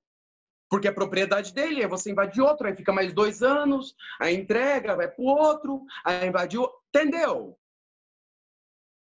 porque 0.68 0.88
é 0.88 0.92
propriedade 0.92 1.54
dele, 1.54 1.82
aí 1.82 1.88
você 1.88 2.10
invade 2.10 2.40
outro, 2.40 2.66
aí 2.66 2.76
fica 2.76 2.92
mais 2.92 3.12
dois 3.12 3.42
anos, 3.42 3.94
aí 4.20 4.34
entrega, 4.34 4.96
vai 4.96 5.08
para 5.08 5.22
o 5.22 5.26
outro, 5.26 5.84
aí 6.04 6.28
invadiu. 6.28 6.68
Entendeu? 6.94 7.58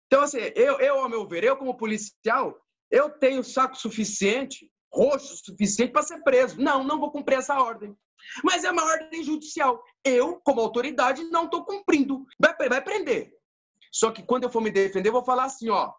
Então, 0.06 0.22
assim, 0.22 0.38
eu, 0.54 0.78
eu, 0.78 1.00
ao 1.00 1.08
meu 1.08 1.26
ver, 1.26 1.42
eu 1.42 1.56
como 1.56 1.76
policial, 1.76 2.64
eu 2.90 3.10
tenho 3.10 3.42
saco 3.42 3.76
suficiente 3.76 4.70
roxo 4.94 5.44
suficiente 5.44 5.92
para 5.92 6.02
ser 6.02 6.22
preso. 6.22 6.60
Não, 6.60 6.84
não 6.84 7.00
vou 7.00 7.10
cumprir 7.10 7.38
essa 7.38 7.60
ordem. 7.60 7.96
Mas 8.42 8.64
é 8.64 8.70
uma 8.70 8.84
ordem 8.84 9.22
judicial. 9.24 9.82
Eu, 10.04 10.40
como 10.44 10.60
autoridade, 10.60 11.24
não 11.24 11.46
estou 11.46 11.64
cumprindo. 11.64 12.24
Vai, 12.38 12.68
vai 12.68 12.80
prender. 12.80 13.34
Só 13.94 14.10
que 14.10 14.24
quando 14.24 14.42
eu 14.42 14.50
for 14.50 14.60
me 14.60 14.72
defender, 14.72 15.10
eu 15.10 15.12
vou 15.12 15.24
falar 15.24 15.44
assim, 15.44 15.70
ó. 15.70 15.94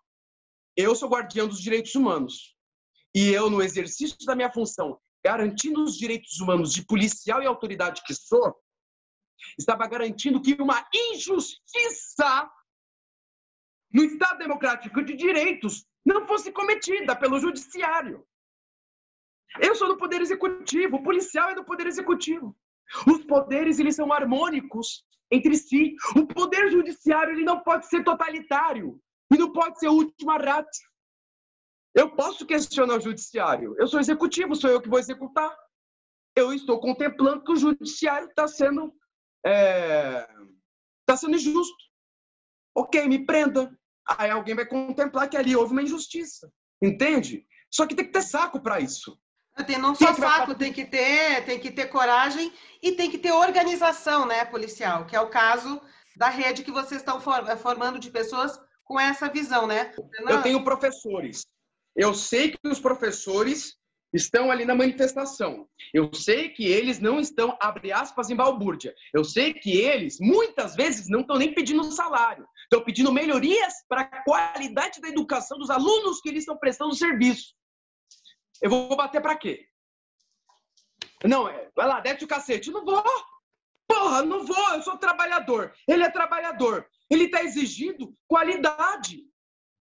Eu 0.76 0.94
sou 0.94 1.08
guardião 1.08 1.48
dos 1.48 1.62
direitos 1.62 1.96
humanos. 1.96 2.54
E 3.16 3.30
eu, 3.30 3.50
no 3.50 3.62
exercício 3.62 4.18
da 4.26 4.36
minha 4.36 4.52
função, 4.52 5.00
garantindo 5.24 5.82
os 5.82 5.98
direitos 5.98 6.42
humanos 6.42 6.74
de 6.74 6.86
policial 6.86 7.42
e 7.42 7.46
autoridade 7.46 8.04
que 8.06 8.14
sou, 8.14 8.54
estava 9.58 9.88
garantindo 9.88 10.42
que 10.42 10.56
uma 10.60 10.86
injustiça 10.94 12.52
no 13.94 14.04
Estado 14.04 14.40
Democrático 14.40 15.02
de 15.02 15.16
Direitos 15.16 15.86
não 16.06 16.28
fosse 16.28 16.52
cometida 16.52 17.16
pelo 17.16 17.40
Judiciário. 17.40 18.28
Eu 19.62 19.74
sou 19.74 19.88
do 19.88 19.96
Poder 19.96 20.20
Executivo, 20.20 20.98
o 20.98 21.04
policial 21.04 21.50
é 21.50 21.56
do 21.56 21.64
Poder 21.64 21.88
Executivo. 21.88 22.54
Os 23.08 23.24
poderes, 23.26 23.80
eles 23.80 23.95
são 23.95 24.12
harmônicos 24.12 25.04
entre 25.32 25.56
si. 25.56 25.95
O 26.15 26.26
Poder 26.26 26.69
Judiciário, 26.71 27.34
ele 27.34 27.43
não 27.43 27.62
pode 27.62 27.88
ser 27.88 28.04
totalitário 28.04 29.00
e 29.34 29.38
não 29.38 29.52
pode 29.52 29.80
ser 29.80 29.88
última 29.88 30.38
ratio. 30.38 30.88
Eu 31.93 32.15
posso 32.15 32.45
questionar 32.45 32.98
o 32.98 33.00
Judiciário. 33.00 33.76
Eu 33.80 33.88
sou 33.88 34.00
executivo, 34.00 34.56
sou 34.56 34.69
eu 34.69 34.82
que 34.82 34.89
vou 34.89 35.00
executar. 35.00 35.56
Eu 36.36 36.54
estou 36.54 36.80
contemplando 36.80 37.43
que 37.43 37.54
o 37.54 37.56
Judiciário 37.56 38.28
está 38.28 38.48
sendo, 38.48 38.93
é... 39.45 40.28
Tá 41.06 41.15
sendo 41.15 41.36
injusto. 41.36 41.86
Ok, 42.76 43.08
me 43.08 43.26
prenda. 43.26 43.78
Aí 44.06 44.30
alguém 44.30 44.54
vai 44.54 44.65
contemplar 44.65 45.30
que 45.30 45.38
ali 45.38 45.56
houve 45.56 45.71
uma 45.71 45.84
injustiça. 45.84 46.52
Entende? 46.82 47.48
Só 47.71 47.88
que 47.88 47.95
tem 47.95 48.06
que 48.06 48.12
ter 48.12 48.21
saco 48.21 48.60
para 48.62 48.80
isso. 48.80 49.17
Tem 49.63 49.78
não 49.78 49.96
só 49.96 50.13
saco, 50.13 50.54
tem 50.54 50.74
que 50.74 50.84
ter, 50.86 51.46
tem 51.46 51.58
que 51.60 51.72
ter 51.72 51.88
coragem 51.88 52.52
e 52.82 52.91
tem 52.91 53.10
que 53.10 53.18
ter 53.18 53.32
organização, 53.32 54.26
né, 54.26 54.44
policial, 54.44 55.06
que 55.06 55.15
é 55.15 55.22
o 55.22 55.30
caso 55.30 55.82
da 56.15 56.30
rede 56.30 56.63
que 56.63 56.72
vocês 56.72 57.02
estão 57.02 57.20
formando 57.22 57.98
de 57.98 58.12
pessoas 58.12 58.60
com 58.84 59.00
essa 59.00 59.30
visão, 59.30 59.65
né? 59.65 59.94
Eu 60.28 60.41
tenho 60.41 60.63
professores. 60.63 61.46
Eu 61.96 62.13
sei 62.13 62.52
que 62.52 62.68
os 62.68 62.80
professores 62.80 63.78
estão 64.13 64.52
ali 64.52 64.65
na 64.65 64.76
manifestação. 64.76 65.68
Eu 65.94 66.13
sei 66.13 66.50
que 66.50 66.65
eles 66.65 67.00
não 67.00 67.20
estão, 67.20 67.58
abre 67.62 67.91
aspas, 67.91 68.30
em 68.30 68.36
balbúrdia. 68.36 68.94
Eu 69.13 69.24
sei 69.24 69.54
que 69.54 69.78
eles, 69.78 70.18
muitas 70.20 70.76
vezes, 70.76 71.08
não 71.10 71.22
estão 71.22 71.38
nem 71.38 71.54
pedindo 71.54 71.84
salário. 71.91 72.48
Estão 72.63 72.84
pedindo 72.84 73.12
melhorias 73.12 73.74
para 73.88 74.02
a 74.02 74.24
qualidade 74.24 75.02
da 75.02 75.10
educação 75.10 75.58
dos 75.58 75.70
alunos 75.70 76.22
que 76.22 76.30
eles 76.30 76.41
estão 76.41 76.58
prestando 76.58 76.95
serviço. 76.95 77.53
Eu 78.66 78.72
vou 78.72 78.95
bater 78.95 79.22
pra 79.22 79.36
quê? 79.36 79.70
Não, 81.24 81.47
é, 81.47 81.70
vai 81.76 81.88
lá, 81.88 81.99
desce 81.99 82.26
o 82.26 82.28
cacete. 82.28 82.72
Não 82.72 82.84
vou. 82.84 83.03
Porra, 83.88 84.24
não 84.24 84.43
vou, 84.43 84.74
eu 84.74 84.82
sou 84.82 84.97
trabalhador. 84.97 85.72
Ele 85.88 86.03
é 86.03 86.09
trabalhador. 86.09 86.89
Ele 87.07 87.26
está 87.26 87.43
exigindo 87.43 88.18
qualidade. 88.28 89.22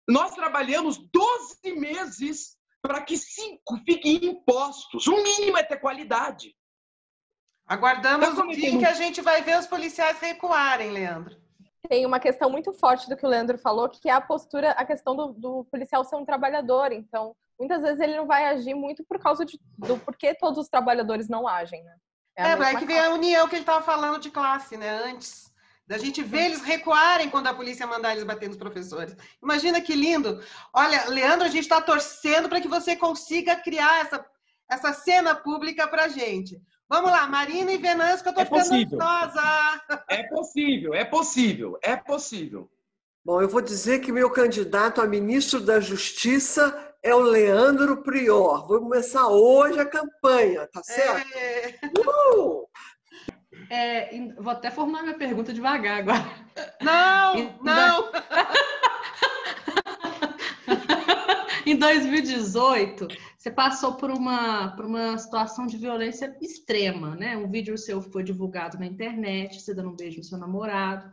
Nós 0.06 0.34
trabalhamos 0.34 0.98
12 0.98 1.80
meses 1.80 2.58
para 2.82 3.00
que 3.00 3.16
cinco 3.16 3.78
fiquem 3.86 4.22
impostos. 4.26 5.06
O 5.06 5.16
mínimo 5.16 5.56
é 5.56 5.62
ter 5.62 5.78
qualidade. 5.78 6.54
Aguardamos 7.66 8.28
então, 8.28 8.46
o 8.46 8.52
dia 8.52 8.68
em 8.68 8.78
que 8.78 8.84
a 8.84 8.92
gente 8.92 9.22
vai 9.22 9.40
ver 9.40 9.58
os 9.58 9.66
policiais 9.66 10.20
recuarem, 10.20 10.90
Leandro. 10.90 11.42
Tem 11.88 12.06
uma 12.06 12.18
questão 12.18 12.48
muito 12.50 12.72
forte 12.72 13.08
do 13.08 13.16
que 13.16 13.26
o 13.26 13.28
Leandro 13.28 13.58
falou, 13.58 13.88
que 13.88 14.08
é 14.08 14.12
a 14.12 14.20
postura, 14.20 14.70
a 14.72 14.84
questão 14.84 15.14
do, 15.14 15.32
do 15.32 15.64
policial 15.64 16.04
ser 16.04 16.16
um 16.16 16.24
trabalhador. 16.24 16.92
Então, 16.92 17.36
muitas 17.58 17.82
vezes 17.82 18.00
ele 18.00 18.16
não 18.16 18.26
vai 18.26 18.46
agir 18.46 18.74
muito 18.74 19.04
por 19.04 19.18
causa 19.18 19.44
de, 19.44 19.60
do 19.78 19.98
porquê 19.98 20.34
todos 20.34 20.58
os 20.58 20.68
trabalhadores 20.68 21.28
não 21.28 21.46
agem, 21.46 21.82
né? 21.84 21.94
É, 22.36 22.48
é, 22.48 22.52
é 22.52 22.74
que 22.76 22.84
vem 22.84 22.98
a 22.98 23.10
união 23.10 23.48
que 23.48 23.54
ele 23.54 23.62
estava 23.62 23.84
falando 23.84 24.18
de 24.18 24.30
classe, 24.30 24.76
né? 24.76 24.90
Antes. 25.04 25.52
Da 25.86 25.98
gente 25.98 26.22
ver 26.22 26.46
eles 26.46 26.62
recuarem 26.62 27.28
quando 27.28 27.46
a 27.46 27.54
polícia 27.54 27.86
mandar 27.86 28.12
eles 28.12 28.24
bater 28.24 28.48
nos 28.48 28.56
professores. 28.56 29.14
Imagina 29.42 29.82
que 29.82 29.94
lindo. 29.94 30.42
Olha, 30.72 31.10
Leandro, 31.10 31.46
a 31.46 31.50
gente 31.50 31.64
está 31.64 31.80
torcendo 31.80 32.48
para 32.48 32.60
que 32.60 32.68
você 32.68 32.96
consiga 32.96 33.54
criar 33.56 34.00
essa, 34.00 34.26
essa 34.70 34.94
cena 34.94 35.34
pública 35.34 35.86
para 35.86 36.04
a 36.04 36.08
gente. 36.08 36.58
Vamos 36.88 37.10
lá, 37.10 37.26
Marina 37.26 37.72
e 37.72 37.78
Venâncio, 37.78 38.22
que 38.22 38.28
eu 38.28 38.42
estou 38.42 38.58
é 38.58 38.62
ficando 38.64 39.02
ansiosa. 39.02 39.82
É 40.08 40.22
possível, 40.24 40.94
é 40.94 41.04
possível, 41.04 41.78
é 41.82 41.96
possível. 41.96 42.70
Bom, 43.24 43.40
eu 43.40 43.48
vou 43.48 43.62
dizer 43.62 44.00
que 44.00 44.12
meu 44.12 44.30
candidato 44.30 45.00
a 45.00 45.06
ministro 45.06 45.60
da 45.60 45.80
Justiça 45.80 46.94
é 47.02 47.14
o 47.14 47.20
Leandro 47.20 48.02
Prior. 48.02 48.66
Vou 48.66 48.80
começar 48.80 49.26
hoje 49.28 49.80
a 49.80 49.86
campanha, 49.86 50.68
tá 50.72 50.82
certo? 50.82 51.26
É... 51.34 51.78
Uh! 51.98 52.68
É, 53.70 54.10
vou 54.38 54.52
até 54.52 54.70
formar 54.70 55.02
minha 55.02 55.16
pergunta 55.16 55.52
devagar 55.52 56.00
agora. 56.00 56.24
Não, 56.82 57.58
não! 57.64 58.10
em 61.72 61.76
2018, 61.76 63.08
você 63.38 63.50
passou 63.50 63.94
por 63.94 64.10
uma, 64.10 64.68
por 64.76 64.84
uma 64.84 65.16
situação 65.18 65.66
de 65.66 65.76
violência 65.76 66.36
extrema, 66.40 67.14
né? 67.14 67.36
Um 67.36 67.50
vídeo 67.50 67.76
seu 67.78 68.02
foi 68.02 68.22
divulgado 68.22 68.78
na 68.78 68.86
internet, 68.86 69.60
você 69.60 69.74
dando 69.74 69.90
um 69.90 69.96
beijo 69.96 70.18
no 70.18 70.24
seu 70.24 70.38
namorado. 70.38 71.10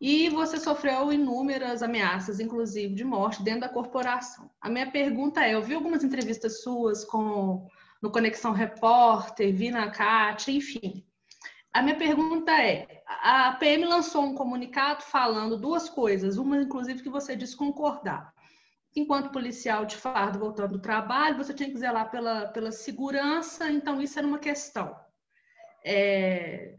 E 0.00 0.28
você 0.30 0.58
sofreu 0.58 1.12
inúmeras 1.12 1.80
ameaças, 1.82 2.40
inclusive 2.40 2.92
de 2.92 3.04
morte, 3.04 3.42
dentro 3.42 3.60
da 3.60 3.68
corporação. 3.68 4.50
A 4.60 4.68
minha 4.68 4.90
pergunta 4.90 5.44
é: 5.44 5.54
eu 5.54 5.62
vi 5.62 5.74
algumas 5.74 6.02
entrevistas 6.02 6.62
suas 6.62 7.04
com 7.04 7.68
no 8.02 8.10
Conexão 8.10 8.52
Repórter, 8.52 9.54
vi 9.54 9.70
na 9.70 9.90
CAT, 9.90 10.50
enfim. 10.50 11.06
A 11.72 11.80
minha 11.80 11.96
pergunta 11.96 12.50
é: 12.50 13.02
a 13.06 13.52
PM 13.60 13.84
lançou 13.84 14.24
um 14.24 14.34
comunicado 14.34 15.04
falando 15.04 15.56
duas 15.56 15.88
coisas, 15.88 16.36
uma 16.36 16.56
inclusive 16.56 17.02
que 17.02 17.08
você 17.08 17.36
disse 17.36 17.56
concordar. 17.56 18.31
Enquanto 18.94 19.32
policial 19.32 19.86
de 19.86 19.96
fardo 19.96 20.38
voltando 20.38 20.72
do 20.72 20.78
trabalho, 20.78 21.36
você 21.36 21.54
tinha 21.54 21.70
que 21.70 21.78
zelar 21.78 22.10
pela, 22.10 22.48
pela 22.48 22.70
segurança, 22.70 23.70
então 23.70 24.00
isso 24.00 24.18
era 24.18 24.28
uma 24.28 24.38
questão. 24.38 24.94
É, 25.84 26.76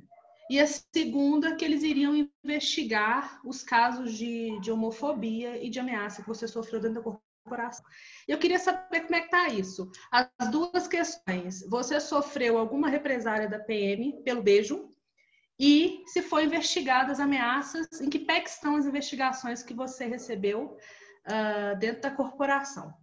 e 0.49 0.59
a 0.59 0.68
segunda, 0.68 1.55
que 1.55 1.66
eles 1.66 1.84
iriam 1.84 2.30
investigar 2.43 3.39
os 3.43 3.64
casos 3.64 4.14
de, 4.14 4.59
de 4.59 4.72
homofobia 4.72 5.64
e 5.64 5.70
de 5.70 5.80
ameaça 5.80 6.22
que 6.22 6.28
você 6.28 6.47
sofreu 6.47 6.80
dentro 6.80 7.01
da 7.01 7.20
corporação. 7.43 7.86
Eu 8.28 8.38
queria 8.38 8.59
saber 8.59 9.01
como 9.01 9.16
é 9.16 9.22
que 9.22 9.26
está 9.26 9.47
isso. 9.47 9.89
As 10.11 10.51
duas 10.51 10.88
questões. 10.88 11.68
Você 11.68 11.99
sofreu 11.99 12.57
alguma 12.57 12.89
represária 12.89 13.49
da 13.49 13.59
PM 13.59 14.22
pelo 14.24 14.43
beijo? 14.43 14.89
E 15.59 16.03
se 16.07 16.22
foi 16.22 16.45
investigadas 16.45 17.20
ameaças, 17.20 18.01
em 18.01 18.09
que 18.09 18.20
pé 18.20 18.41
que 18.41 18.49
estão 18.49 18.76
as 18.76 18.86
investigações 18.86 19.64
que 19.64 19.74
você 19.74 20.05
recebeu 20.05 20.78
uh, 21.28 21.78
dentro 21.80 22.02
da 22.02 22.12
corporação? 22.12 22.94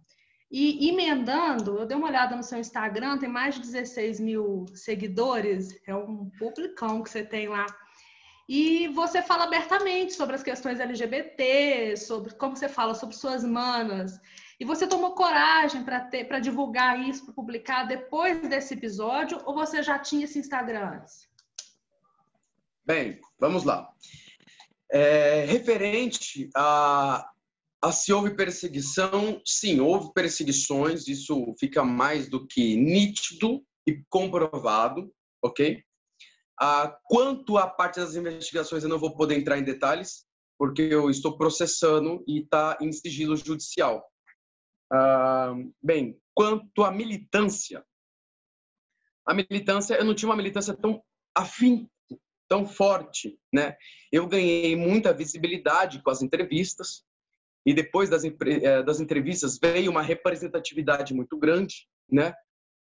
E 0.51 0.89
emendando, 0.89 1.79
eu 1.79 1.85
dei 1.85 1.95
uma 1.95 2.09
olhada 2.09 2.35
no 2.35 2.43
seu 2.43 2.59
Instagram, 2.59 3.17
tem 3.17 3.29
mais 3.29 3.55
de 3.55 3.61
16 3.61 4.19
mil 4.19 4.65
seguidores, 4.75 5.69
é 5.87 5.95
um 5.95 6.29
publicão 6.37 7.01
que 7.01 7.09
você 7.09 7.23
tem 7.23 7.47
lá. 7.47 7.65
E 8.49 8.89
você 8.89 9.21
fala 9.21 9.45
abertamente 9.45 10.11
sobre 10.11 10.35
as 10.35 10.43
questões 10.43 10.81
LGBT, 10.81 11.95
sobre 11.95 12.33
como 12.33 12.57
você 12.57 12.67
fala 12.67 12.93
sobre 12.93 13.15
suas 13.15 13.45
manas. 13.45 14.19
E 14.59 14.65
você 14.65 14.85
tomou 14.85 15.15
coragem 15.15 15.85
para 15.85 16.39
divulgar 16.39 16.99
isso, 16.99 17.23
para 17.23 17.33
publicar 17.33 17.85
depois 17.85 18.41
desse 18.41 18.73
episódio, 18.73 19.41
ou 19.45 19.55
você 19.55 19.81
já 19.81 19.97
tinha 19.97 20.25
esse 20.25 20.37
Instagram 20.37 20.97
antes? 20.97 21.29
Bem, 22.85 23.21
vamos 23.39 23.63
lá. 23.63 23.89
É, 24.91 25.45
referente 25.45 26.49
a 26.53 27.30
ah, 27.83 27.91
se 27.91 28.13
houve 28.13 28.35
perseguição, 28.35 29.41
sim, 29.43 29.79
houve 29.79 30.13
perseguições, 30.13 31.07
isso 31.07 31.55
fica 31.59 31.83
mais 31.83 32.29
do 32.29 32.45
que 32.45 32.75
nítido 32.75 33.65
e 33.87 34.03
comprovado, 34.07 35.11
ok? 35.43 35.83
Ah, 36.59 36.95
quanto 37.05 37.57
à 37.57 37.67
parte 37.67 37.99
das 37.99 38.15
investigações, 38.15 38.83
eu 38.83 38.89
não 38.89 38.99
vou 38.99 39.15
poder 39.15 39.35
entrar 39.35 39.57
em 39.57 39.63
detalhes, 39.63 40.27
porque 40.59 40.83
eu 40.83 41.09
estou 41.09 41.35
processando 41.35 42.23
e 42.27 42.41
está 42.41 42.77
em 42.79 42.91
sigilo 42.91 43.35
judicial. 43.35 44.05
Ah, 44.93 45.55
bem, 45.81 46.19
quanto 46.35 46.83
à 46.83 46.91
militância, 46.91 47.83
a 49.25 49.33
militância, 49.33 49.95
eu 49.95 50.05
não 50.05 50.13
tinha 50.13 50.29
uma 50.29 50.35
militância 50.35 50.75
tão 50.75 51.03
afim, 51.35 51.89
tão 52.47 52.67
forte, 52.67 53.39
né? 53.51 53.75
Eu 54.11 54.27
ganhei 54.27 54.75
muita 54.75 55.13
visibilidade 55.13 56.01
com 56.03 56.11
as 56.11 56.21
entrevistas, 56.21 57.03
e 57.65 57.73
depois 57.73 58.09
das, 58.09 58.23
eh, 58.23 58.83
das 58.83 58.99
entrevistas 58.99 59.57
veio 59.61 59.91
uma 59.91 60.01
representatividade 60.01 61.13
muito 61.13 61.37
grande, 61.37 61.87
né? 62.09 62.33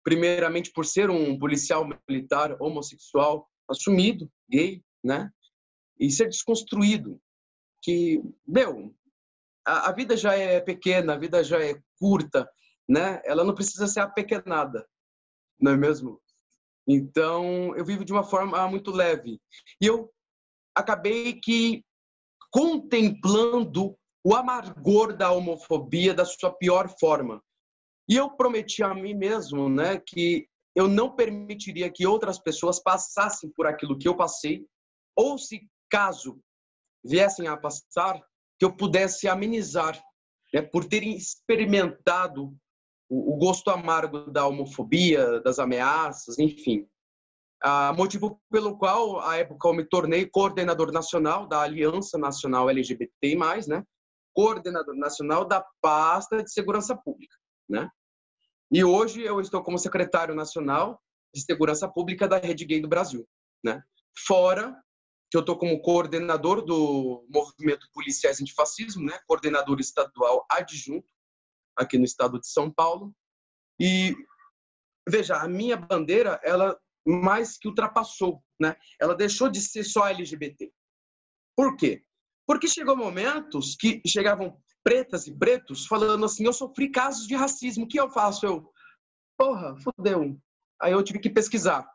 Primeiramente 0.03 0.71
por 0.71 0.85
ser 0.85 1.09
um 1.09 1.37
policial 1.37 1.87
militar 2.07 2.55
homossexual 2.59 3.49
assumido, 3.69 4.29
gay, 4.49 4.83
né? 5.03 5.29
E 5.99 6.11
ser 6.11 6.27
desconstruído, 6.27 7.19
que, 7.81 8.21
meu, 8.45 8.93
a, 9.65 9.89
a 9.89 9.91
vida 9.93 10.17
já 10.17 10.35
é 10.35 10.59
pequena, 10.59 11.13
a 11.13 11.17
vida 11.17 11.43
já 11.43 11.63
é 11.63 11.79
curta, 11.97 12.49
né? 12.87 13.21
Ela 13.25 13.43
não 13.43 13.55
precisa 13.55 13.87
ser 13.87 14.01
apequenada, 14.01 14.85
não 15.59 15.71
é 15.71 15.77
mesmo? 15.77 16.21
Então, 16.87 17.75
eu 17.75 17.85
vivo 17.85 18.05
de 18.05 18.11
uma 18.11 18.23
forma 18.23 18.67
muito 18.67 18.91
leve. 18.91 19.39
E 19.81 19.87
eu 19.87 20.11
acabei 20.75 21.39
que 21.39 21.83
contemplando 22.51 23.97
o 24.25 24.33
amargor 24.33 25.15
da 25.15 25.31
homofobia 25.31 26.11
da 26.11 26.25
sua 26.25 26.51
pior 26.51 26.89
forma. 26.99 27.43
E 28.09 28.15
eu 28.15 28.27
prometi 28.31 28.81
a 28.81 28.91
mim 28.91 29.13
mesmo, 29.13 29.69
né, 29.69 30.01
que 30.03 30.47
eu 30.75 30.87
não 30.87 31.15
permitiria 31.15 31.91
que 31.91 32.07
outras 32.07 32.39
pessoas 32.39 32.81
passassem 32.81 33.51
por 33.51 33.67
aquilo 33.67 33.95
que 33.99 34.07
eu 34.07 34.17
passei, 34.17 34.65
ou 35.15 35.37
se 35.37 35.69
caso 35.91 36.41
viessem 37.03 37.47
a 37.47 37.55
passar, 37.55 38.19
que 38.57 38.65
eu 38.65 38.75
pudesse 38.75 39.27
amenizar, 39.27 40.01
né, 40.51 40.63
por 40.63 40.85
terem 40.85 41.15
experimentado 41.15 42.51
o, 43.07 43.37
gosto 43.37 43.69
amargo 43.69 44.31
da 44.31 44.47
homofobia, 44.47 45.39
das 45.41 45.59
ameaças, 45.59 46.39
enfim. 46.39 46.87
Ah, 47.61 47.93
motivo 47.95 48.41
pelo 48.49 48.75
qual, 48.75 49.19
à 49.19 49.37
época, 49.37 49.67
eu 49.67 49.73
me 49.73 49.85
tornei 49.85 50.25
coordenador 50.25 50.91
nacional 50.91 51.47
da 51.47 51.61
Aliança 51.61 52.17
Nacional 52.17 52.71
LGBT+, 52.71 53.37
né? 53.67 53.85
Coordenador 54.35 54.95
nacional 54.95 55.45
da 55.45 55.65
pasta 55.81 56.43
de 56.43 56.51
segurança 56.51 56.95
pública, 56.95 57.35
né? 57.67 57.89
E 58.71 58.83
hoje 58.83 59.21
eu 59.21 59.39
estou 59.39 59.63
como 59.63 59.79
secretário 59.79 60.35
nacional 60.35 61.01
de 61.33 61.41
segurança 61.41 61.87
pública 61.87 62.27
da 62.27 62.37
Rede 62.37 62.65
Gay 62.65 62.81
do 62.81 62.87
Brasil, 62.87 63.25
né? 63.63 63.81
Fora 64.27 64.77
que 65.31 65.37
eu 65.37 65.39
estou 65.39 65.57
como 65.57 65.81
coordenador 65.81 66.61
do 66.61 67.25
movimento 67.33 67.87
Policiais 67.93 68.41
Antifascismo, 68.41 69.05
né? 69.05 69.17
Coordenador 69.25 69.79
estadual 69.79 70.45
adjunto 70.51 71.11
aqui 71.75 71.97
no 71.97 72.05
estado 72.05 72.39
de 72.39 72.47
São 72.47 72.69
Paulo. 72.69 73.13
E 73.79 74.15
veja, 75.07 75.37
a 75.37 75.47
minha 75.47 75.77
bandeira, 75.77 76.39
ela 76.43 76.77
mais 77.07 77.57
que 77.57 77.67
ultrapassou, 77.67 78.43
né? 78.59 78.75
Ela 78.99 79.15
deixou 79.15 79.49
de 79.49 79.61
ser 79.61 79.83
só 79.83 80.07
LGBT. 80.07 80.71
Por 81.55 81.77
quê? 81.77 82.03
Porque 82.47 82.67
chegou 82.67 82.95
momentos 82.95 83.75
que 83.75 84.01
chegavam 84.05 84.57
pretas 84.83 85.25
e 85.27 85.35
pretos 85.35 85.87
falando 85.87 86.25
assim: 86.25 86.45
eu 86.45 86.53
sofri 86.53 86.89
casos 86.89 87.27
de 87.27 87.35
racismo, 87.35 87.85
o 87.85 87.87
que 87.87 87.99
eu 87.99 88.09
faço? 88.09 88.45
Eu, 88.45 88.69
porra, 89.37 89.75
fodeu. 89.77 90.37
Aí 90.81 90.91
eu 90.91 91.03
tive 91.03 91.19
que 91.19 91.29
pesquisar. 91.29 91.89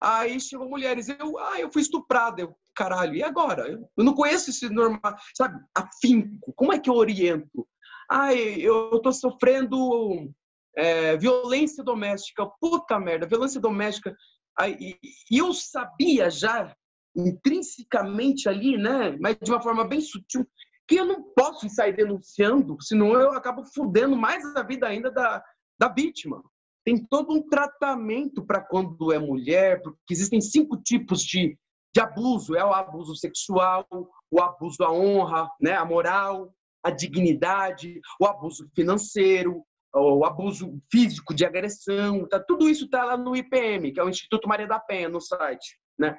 Aí 0.00 0.40
chegou 0.40 0.68
mulheres, 0.68 1.08
eu, 1.08 1.38
ah, 1.38 1.60
eu 1.60 1.70
fui 1.70 1.82
estuprada. 1.82 2.42
Eu, 2.42 2.54
caralho, 2.74 3.14
e 3.14 3.22
agora? 3.22 3.68
Eu 3.68 4.04
não 4.04 4.14
conheço 4.14 4.50
esse 4.50 4.68
normal, 4.68 5.16
sabe? 5.36 5.62
Afinco, 5.74 6.52
como 6.54 6.72
é 6.72 6.78
que 6.78 6.88
eu 6.88 6.94
oriento? 6.94 7.66
Ah, 8.10 8.34
eu 8.34 8.98
tô 9.00 9.12
sofrendo 9.12 10.32
é, 10.76 11.16
violência 11.16 11.84
doméstica. 11.84 12.46
Puta 12.60 12.98
merda, 12.98 13.26
violência 13.26 13.60
doméstica. 13.60 14.16
Aí, 14.58 14.96
e 15.30 15.38
eu 15.38 15.52
sabia 15.52 16.30
já 16.30 16.74
intrinsecamente 17.14 18.48
ali, 18.48 18.76
né, 18.76 19.16
mas 19.20 19.36
de 19.42 19.50
uma 19.50 19.62
forma 19.62 19.86
bem 19.86 20.00
sutil, 20.00 20.46
que 20.86 20.96
eu 20.96 21.04
não 21.04 21.22
posso 21.34 21.68
sair 21.68 21.94
denunciando, 21.94 22.76
senão 22.80 23.12
eu 23.12 23.32
acabo 23.32 23.64
fudendo 23.64 24.16
mais 24.16 24.44
a 24.56 24.62
vida 24.62 24.88
ainda 24.88 25.10
da, 25.10 25.42
da 25.78 25.88
vítima. 25.88 26.42
Tem 26.84 26.96
todo 26.96 27.32
um 27.32 27.46
tratamento 27.48 28.44
para 28.44 28.60
quando 28.60 29.12
é 29.12 29.18
mulher, 29.18 29.80
porque 29.82 29.98
existem 30.10 30.40
cinco 30.40 30.76
tipos 30.76 31.20
de, 31.20 31.56
de 31.94 32.00
abuso: 32.00 32.56
é 32.56 32.64
o 32.64 32.72
abuso 32.72 33.14
sexual, 33.14 33.86
o 34.30 34.40
abuso 34.40 34.82
à 34.82 34.90
honra, 34.90 35.48
né, 35.60 35.74
a 35.74 35.84
moral, 35.84 36.52
a 36.82 36.90
dignidade, 36.90 38.00
o 38.20 38.26
abuso 38.26 38.68
financeiro, 38.74 39.62
o 39.94 40.24
abuso 40.24 40.80
físico 40.90 41.34
de 41.34 41.44
agressão, 41.44 42.26
tá, 42.28 42.40
tudo 42.40 42.68
isso 42.68 42.86
está 42.86 43.04
lá 43.04 43.16
no 43.16 43.36
IPM, 43.36 43.92
que 43.92 44.00
é 44.00 44.04
o 44.04 44.08
Instituto 44.08 44.48
Maria 44.48 44.66
da 44.66 44.78
Penha, 44.78 45.08
no 45.08 45.20
site. 45.20 45.78
Né? 45.98 46.18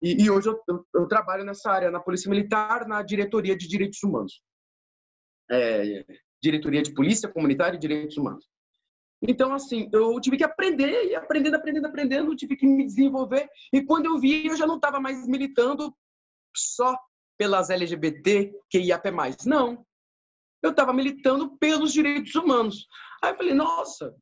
E, 0.00 0.24
e 0.24 0.30
hoje 0.30 0.48
eu, 0.48 0.62
eu, 0.68 0.86
eu, 0.94 1.08
trabalho 1.08 1.44
nessa 1.44 1.70
área, 1.70 1.90
na 1.90 2.00
Polícia 2.00 2.30
Militar, 2.30 2.86
na 2.86 3.02
Diretoria 3.02 3.56
de 3.56 3.66
Direitos 3.66 4.02
Humanos. 4.02 4.42
É, 5.50 6.04
diretoria 6.42 6.82
de 6.82 6.94
Polícia 6.94 7.28
Comunitária 7.28 7.76
e 7.76 7.80
Direitos 7.80 8.16
Humanos. 8.16 8.46
Então, 9.20 9.52
assim, 9.52 9.90
eu 9.92 10.20
tive 10.20 10.36
que 10.36 10.44
aprender, 10.44 11.06
e 11.06 11.14
aprendendo, 11.16 11.56
aprendendo, 11.56 11.86
aprendendo, 11.86 12.36
tive 12.36 12.56
que 12.56 12.66
me 12.66 12.86
desenvolver. 12.86 13.48
E 13.72 13.82
quando 13.82 14.06
eu 14.06 14.18
vi, 14.18 14.46
eu 14.46 14.56
já 14.56 14.66
não 14.66 14.76
estava 14.76 15.00
mais 15.00 15.26
militando 15.26 15.92
só 16.56 16.96
pelas 17.36 17.70
LGBT, 17.70 18.52
que 18.70 18.78
IAP+. 18.78 19.10
Não. 19.46 19.84
Eu 20.62 20.70
estava 20.70 20.92
militando 20.92 21.56
pelos 21.58 21.92
direitos 21.92 22.34
humanos. 22.34 22.86
Aí 23.22 23.32
eu 23.32 23.36
falei, 23.36 23.54
nossa, 23.54 24.14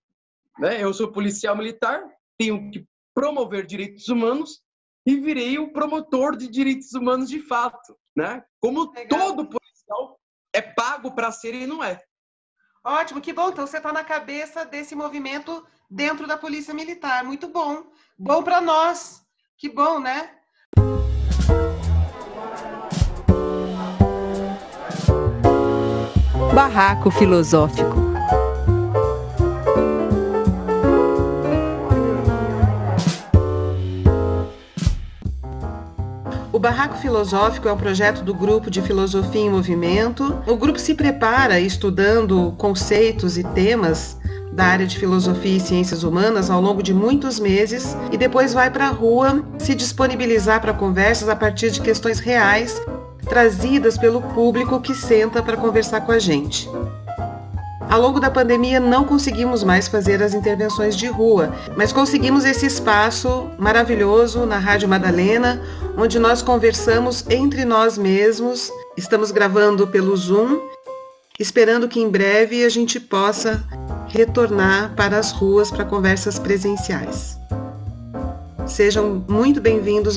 né, 0.59 0.83
eu 0.83 0.93
sou 0.95 1.13
policial 1.13 1.57
militar, 1.57 2.03
tenho 2.39 2.71
que 2.71 2.87
promover 3.15 3.67
direitos 3.67 4.09
humanos 4.09 4.63
e 5.07 5.15
virei 5.21 5.57
o 5.59 5.73
promotor 5.73 6.37
de 6.37 6.49
direitos 6.49 6.93
humanos 6.93 7.31
de 7.31 7.41
fato, 7.41 7.97
né? 8.15 8.43
Como 8.61 8.93
Legal. 8.93 9.21
todo 9.21 9.49
policial 9.49 10.21
é 10.53 10.61
pago 10.61 11.13
para 11.13 11.31
ser 11.31 11.55
e 11.55 11.67
não 11.67 11.83
é. 11.83 12.03
Ótimo, 12.85 13.21
que 13.21 13.33
bom. 13.33 13.51
Então 13.51 13.67
você 13.67 13.77
está 13.77 13.93
na 13.93 14.03
cabeça 14.03 14.65
desse 14.65 14.97
movimento 14.97 15.65
dentro 15.89 16.27
da 16.27 16.37
Polícia 16.37 16.75
Militar. 16.75 17.25
Muito 17.25 17.49
bom. 17.49 17.85
Bom 18.19 18.43
para 18.43 18.61
nós. 18.61 19.23
Que 19.57 19.69
bom, 19.69 20.01
né? 20.01 20.33
Barraco 26.55 27.11
Filosófico. 27.11 28.06
O 36.57 36.59
Barraco 36.59 36.97
Filosófico 36.97 37.69
é 37.69 37.73
um 37.73 37.77
projeto 37.77 38.23
do 38.23 38.33
Grupo 38.33 38.71
de 38.71 38.81
Filosofia 38.81 39.43
em 39.43 39.51
Movimento. 39.51 40.43
O 40.47 40.57
grupo 40.57 40.79
se 40.79 40.95
prepara 40.95 41.61
estudando 41.61 42.55
conceitos 42.57 43.37
e 43.37 43.45
temas 43.45 44.17
da 44.55 44.65
área 44.65 44.87
de 44.87 44.99
filosofia 44.99 45.59
e 45.59 45.61
ciências 45.61 46.03
humanas 46.03 46.49
ao 46.49 46.59
longo 46.63 46.83
de 46.83 46.95
muitos 46.95 47.39
meses 47.39 47.95
e 48.11 48.17
depois 48.17 48.55
vai 48.55 48.71
para 48.71 48.87
a 48.87 48.91
rua 48.91 49.45
se 49.59 49.75
disponibilizar 49.75 50.63
para 50.63 50.73
conversas 50.73 51.29
a 51.29 51.37
partir 51.37 51.71
de 51.71 51.83
questões 51.83 52.21
reais 52.21 52.81
trazidas 53.29 53.99
pelo 53.99 54.23
público 54.23 54.81
que 54.81 54.95
senta 54.95 55.43
para 55.43 55.59
conversar 55.59 56.01
com 56.07 56.13
a 56.13 56.19
gente. 56.19 56.71
Ao 57.97 58.03
longo 58.03 58.21
da 58.21 58.31
pandemia 58.31 58.79
não 58.79 59.05
conseguimos 59.07 59.65
mais 59.65 59.89
fazer 59.89 60.23
as 60.23 60.35
intervenções 60.35 60.95
de 60.95 61.07
rua, 61.07 61.55
mas 61.79 61.95
conseguimos 61.95 62.45
esse 62.45 62.67
espaço 62.67 63.49
maravilhoso 63.59 64.45
na 64.45 64.59
Rádio 64.59 64.87
Madalena, 64.87 65.63
onde 65.97 66.19
nós 66.19 66.43
conversamos 66.43 67.25
entre 67.31 67.65
nós 67.65 67.97
mesmos. 67.97 68.71
Estamos 68.99 69.31
gravando 69.31 69.87
pelo 69.87 70.15
Zoom, 70.15 70.61
esperando 71.41 71.89
que 71.89 71.99
em 71.99 72.11
breve 72.11 72.67
a 72.67 72.69
gente 72.69 73.01
possa 73.01 73.65
retornar 74.09 74.93
para 74.95 75.17
as 75.19 75.33
ruas 75.33 75.71
para 75.71 75.87
conversas 75.87 76.39
presenciais. 76.39 77.39
Sejam 78.67 79.25
muito 79.27 79.59
bem-vindos 79.59 80.09
ao 80.09 80.13